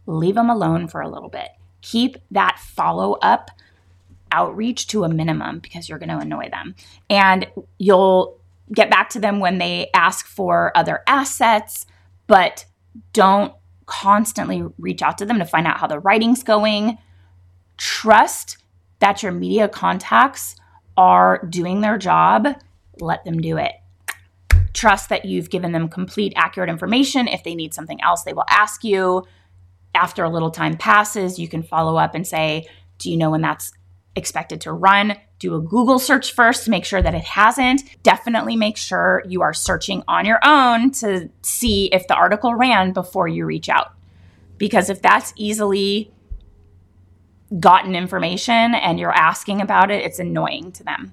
leave 0.07 0.35
them 0.35 0.51
alone 0.51 0.89
for 0.89 1.01
a 1.01 1.09
little 1.09 1.29
bit. 1.29 1.49
Keep 1.85 2.17
that 2.31 2.59
follow 2.59 3.13
up 3.15 3.51
outreach 4.33 4.87
to 4.89 5.05
a 5.05 5.09
minimum 5.09 5.59
because 5.59 5.89
you're 5.89 5.99
going 5.99 6.09
to 6.09 6.19
annoy 6.19 6.49
them. 6.51 6.75
And 7.09 7.47
you'll 7.79 8.39
get 8.73 8.91
back 8.91 9.11
to 9.11 9.21
them 9.21 9.39
when 9.39 9.59
they 9.59 9.91
ask 9.95 10.27
for 10.27 10.73
other 10.75 11.03
assets, 11.07 11.87
but 12.27 12.65
don't 13.13 13.53
constantly 13.87 14.65
reach 14.79 15.03
out 15.03 15.19
to 15.19 15.27
them 15.27 15.39
to 15.39 15.45
find 15.45 15.67
out 15.67 15.79
how 15.79 15.87
the 15.87 16.01
writing's 16.01 16.43
going 16.43 16.99
trust 17.77 18.59
that 19.01 19.23
your 19.23 19.33
media 19.33 19.69
contacts 19.69 20.57
are 20.97 21.45
doing 21.49 21.81
their 21.81 21.99
job, 21.99 22.49
let 23.01 23.25
them 23.25 23.41
do 23.41 23.57
it. 23.57 23.73
Trust 24.73 25.09
that 25.09 25.25
you've 25.25 25.51
given 25.51 25.73
them 25.73 25.89
complete, 25.89 26.33
accurate 26.37 26.71
information. 26.71 27.29
If 27.29 27.45
they 27.45 27.55
need 27.55 27.75
something 27.75 28.01
else, 28.03 28.23
they 28.23 28.33
will 28.33 28.45
ask 28.49 28.85
you. 28.85 29.25
After 29.95 30.25
a 30.25 30.31
little 30.31 30.51
time 30.51 30.77
passes, 30.77 31.39
you 31.39 31.49
can 31.49 31.63
follow 31.63 31.97
up 31.97 32.15
and 32.15 32.27
say, 32.27 32.67
Do 32.99 33.11
you 33.11 33.17
know 33.17 33.31
when 33.31 33.41
that's 33.41 33.73
expected 34.17 34.61
to 34.63 34.73
run? 34.73 35.17
Do 35.39 35.55
a 35.55 35.61
Google 35.61 35.99
search 35.99 36.33
first 36.33 36.65
to 36.65 36.71
make 36.71 36.85
sure 36.85 37.03
that 37.03 37.15
it 37.15 37.25
hasn't. 37.25 37.83
Definitely 38.03 38.57
make 38.57 38.77
sure 38.77 39.23
you 39.27 39.43
are 39.43 39.53
searching 39.53 40.03
on 40.09 40.25
your 40.25 40.41
own 40.45 40.91
to 40.93 41.29
see 41.43 41.87
if 41.87 42.07
the 42.07 42.15
article 42.15 42.55
ran 42.55 42.93
before 42.93 43.29
you 43.29 43.45
reach 43.45 43.69
out. 43.69 43.93
Because 44.57 44.89
if 44.89 45.03
that's 45.03 45.33
easily 45.37 46.13
gotten 47.61 47.95
information 47.95 48.75
and 48.75 48.99
you're 48.99 49.13
asking 49.13 49.61
about 49.61 49.91
it, 49.91 50.05
it's 50.05 50.19
annoying 50.19 50.73
to 50.73 50.85
them. 50.85 51.13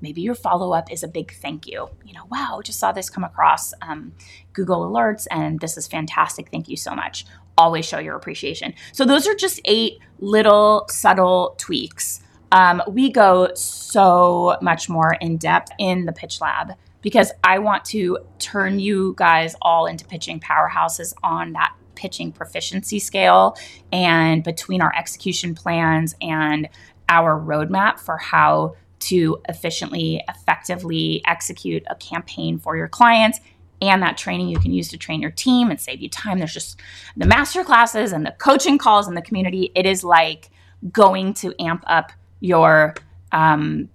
Maybe 0.00 0.20
your 0.20 0.34
follow 0.34 0.72
up 0.74 0.92
is 0.92 1.02
a 1.02 1.08
big 1.08 1.32
thank 1.32 1.66
you. 1.66 1.88
You 2.04 2.12
know, 2.12 2.26
wow, 2.30 2.60
just 2.62 2.78
saw 2.78 2.92
this 2.92 3.08
come 3.08 3.24
across 3.24 3.72
um, 3.80 4.12
Google 4.52 4.88
Alerts 4.88 5.26
and 5.30 5.60
this 5.60 5.78
is 5.78 5.86
fantastic. 5.86 6.50
Thank 6.50 6.68
you 6.68 6.76
so 6.76 6.94
much. 6.94 7.24
Always 7.56 7.86
show 7.86 7.98
your 7.98 8.16
appreciation. 8.16 8.74
So, 8.92 9.04
those 9.04 9.26
are 9.26 9.34
just 9.34 9.60
eight 9.64 9.98
little 10.18 10.86
subtle 10.88 11.54
tweaks. 11.58 12.20
Um, 12.52 12.82
we 12.88 13.10
go 13.10 13.52
so 13.54 14.56
much 14.62 14.88
more 14.88 15.14
in 15.20 15.36
depth 15.38 15.72
in 15.78 16.06
the 16.06 16.12
pitch 16.12 16.40
lab 16.40 16.72
because 17.02 17.32
I 17.42 17.58
want 17.58 17.84
to 17.86 18.18
turn 18.38 18.78
you 18.78 19.14
guys 19.16 19.54
all 19.60 19.86
into 19.86 20.04
pitching 20.04 20.40
powerhouses 20.40 21.14
on 21.22 21.52
that 21.52 21.74
pitching 21.94 22.32
proficiency 22.32 22.98
scale 22.98 23.56
and 23.92 24.42
between 24.42 24.80
our 24.80 24.92
execution 24.96 25.54
plans 25.54 26.14
and 26.20 26.68
our 27.08 27.38
roadmap 27.38 27.98
for 27.98 28.16
how 28.16 28.74
to 29.00 29.38
efficiently, 29.48 30.22
effectively 30.28 31.22
execute 31.26 31.82
a 31.88 31.94
campaign 31.96 32.58
for 32.58 32.76
your 32.76 32.88
clients 32.88 33.38
and 33.80 34.02
that 34.02 34.16
training 34.16 34.48
you 34.48 34.58
can 34.58 34.72
use 34.72 34.88
to 34.88 34.98
train 34.98 35.20
your 35.20 35.30
team 35.30 35.70
and 35.70 35.80
save 35.80 36.00
you 36.00 36.08
time. 36.08 36.38
There's 36.38 36.54
just 36.54 36.80
the 37.16 37.26
master 37.26 37.64
classes 37.64 38.12
and 38.12 38.24
the 38.24 38.32
coaching 38.32 38.78
calls 38.78 39.08
in 39.08 39.14
the 39.14 39.22
community. 39.22 39.70
It 39.74 39.86
is 39.86 40.04
like 40.04 40.50
going 40.90 41.34
to 41.34 41.54
amp 41.60 41.84
up 41.86 42.12
your 42.40 42.94
um, 43.32 43.88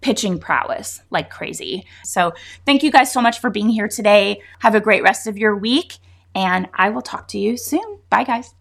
pitching 0.00 0.38
prowess 0.38 1.02
like 1.10 1.30
crazy. 1.30 1.86
So, 2.04 2.32
thank 2.64 2.82
you 2.82 2.90
guys 2.90 3.12
so 3.12 3.20
much 3.20 3.40
for 3.40 3.50
being 3.50 3.68
here 3.68 3.88
today. 3.88 4.42
Have 4.60 4.74
a 4.74 4.80
great 4.80 5.02
rest 5.02 5.26
of 5.26 5.36
your 5.36 5.56
week 5.56 5.98
and 6.34 6.68
I 6.74 6.90
will 6.90 7.02
talk 7.02 7.28
to 7.28 7.38
you 7.38 7.56
soon. 7.56 7.98
Bye, 8.10 8.24
guys. 8.24 8.54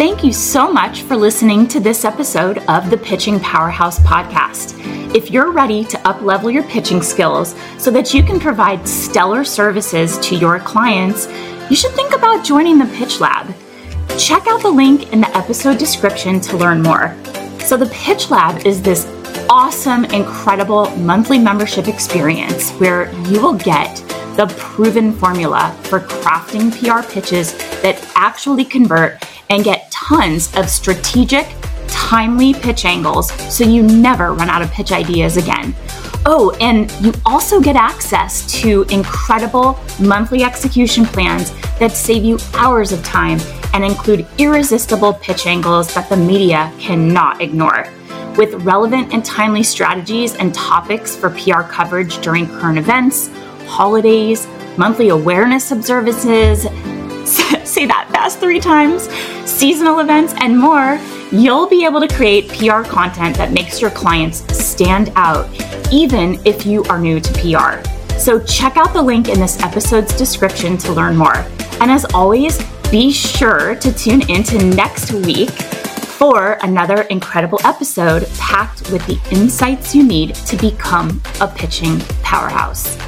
Thank 0.00 0.24
you 0.24 0.32
so 0.32 0.72
much 0.72 1.02
for 1.02 1.14
listening 1.14 1.68
to 1.68 1.78
this 1.78 2.06
episode 2.06 2.56
of 2.70 2.88
the 2.88 2.96
Pitching 2.96 3.38
Powerhouse 3.38 3.98
podcast. 3.98 4.74
If 5.14 5.30
you're 5.30 5.52
ready 5.52 5.84
to 5.84 5.98
uplevel 5.98 6.50
your 6.50 6.62
pitching 6.62 7.02
skills 7.02 7.54
so 7.76 7.90
that 7.90 8.14
you 8.14 8.22
can 8.22 8.40
provide 8.40 8.88
stellar 8.88 9.44
services 9.44 10.16
to 10.20 10.36
your 10.36 10.58
clients, 10.58 11.28
you 11.68 11.76
should 11.76 11.92
think 11.92 12.14
about 12.14 12.46
joining 12.46 12.78
the 12.78 12.86
Pitch 12.96 13.20
Lab. 13.20 13.54
Check 14.18 14.46
out 14.46 14.62
the 14.62 14.70
link 14.70 15.12
in 15.12 15.20
the 15.20 15.36
episode 15.36 15.76
description 15.76 16.40
to 16.40 16.56
learn 16.56 16.80
more. 16.80 17.14
So, 17.58 17.76
the 17.76 17.90
Pitch 17.92 18.30
Lab 18.30 18.66
is 18.66 18.80
this 18.80 19.04
awesome, 19.50 20.06
incredible 20.06 20.88
monthly 20.96 21.38
membership 21.38 21.88
experience 21.88 22.70
where 22.78 23.12
you 23.26 23.42
will 23.42 23.52
get 23.52 24.02
the 24.36 24.46
proven 24.58 25.12
formula 25.12 25.76
for 25.84 26.00
crafting 26.00 26.70
PR 26.70 27.06
pitches 27.10 27.52
that 27.82 28.00
actually 28.14 28.64
convert 28.64 29.22
and 29.50 29.64
get 29.64 29.90
tons 29.90 30.54
of 30.56 30.68
strategic, 30.68 31.46
timely 31.88 32.54
pitch 32.54 32.84
angles 32.84 33.30
so 33.54 33.64
you 33.64 33.82
never 33.82 34.32
run 34.32 34.48
out 34.48 34.62
of 34.62 34.70
pitch 34.70 34.92
ideas 34.92 35.36
again. 35.36 35.74
Oh, 36.26 36.54
and 36.60 36.90
you 37.00 37.12
also 37.24 37.60
get 37.60 37.76
access 37.76 38.50
to 38.60 38.82
incredible 38.90 39.78
monthly 39.98 40.44
execution 40.44 41.04
plans 41.04 41.52
that 41.78 41.92
save 41.92 42.24
you 42.24 42.38
hours 42.54 42.92
of 42.92 43.02
time 43.02 43.38
and 43.72 43.84
include 43.84 44.26
irresistible 44.38 45.14
pitch 45.14 45.46
angles 45.46 45.94
that 45.94 46.08
the 46.08 46.16
media 46.16 46.72
cannot 46.78 47.40
ignore. 47.40 47.88
With 48.36 48.54
relevant 48.64 49.12
and 49.12 49.24
timely 49.24 49.62
strategies 49.62 50.34
and 50.36 50.54
topics 50.54 51.16
for 51.16 51.30
PR 51.30 51.62
coverage 51.62 52.20
during 52.20 52.46
current 52.46 52.78
events, 52.78 53.28
holidays, 53.70 54.46
monthly 54.76 55.10
awareness 55.10 55.70
observances, 55.70 56.62
say 57.64 57.86
that 57.86 58.08
fast 58.10 58.40
three 58.40 58.60
times, 58.60 59.08
seasonal 59.48 60.00
events, 60.00 60.34
and 60.38 60.58
more, 60.58 60.98
you'll 61.30 61.68
be 61.68 61.84
able 61.84 62.00
to 62.00 62.08
create 62.08 62.48
PR 62.48 62.82
content 62.82 63.36
that 63.36 63.52
makes 63.52 63.80
your 63.80 63.90
clients 63.90 64.38
stand 64.56 65.12
out, 65.14 65.48
even 65.92 66.40
if 66.44 66.66
you 66.66 66.82
are 66.84 66.98
new 66.98 67.20
to 67.20 67.32
PR. 67.34 67.88
So 68.18 68.38
check 68.40 68.76
out 68.76 68.92
the 68.92 69.02
link 69.02 69.28
in 69.28 69.38
this 69.38 69.60
episode's 69.62 70.14
description 70.16 70.76
to 70.78 70.92
learn 70.92 71.16
more. 71.16 71.36
And 71.80 71.90
as 71.90 72.04
always, 72.12 72.58
be 72.90 73.12
sure 73.12 73.76
to 73.76 73.92
tune 73.94 74.28
in 74.28 74.42
to 74.44 74.62
next 74.74 75.12
week 75.12 75.50
for 76.20 76.58
another 76.62 77.02
incredible 77.02 77.58
episode 77.64 78.28
packed 78.36 78.90
with 78.90 79.06
the 79.06 79.18
insights 79.30 79.94
you 79.94 80.02
need 80.02 80.34
to 80.34 80.56
become 80.56 81.22
a 81.40 81.48
pitching 81.48 81.98
powerhouse. 82.22 82.98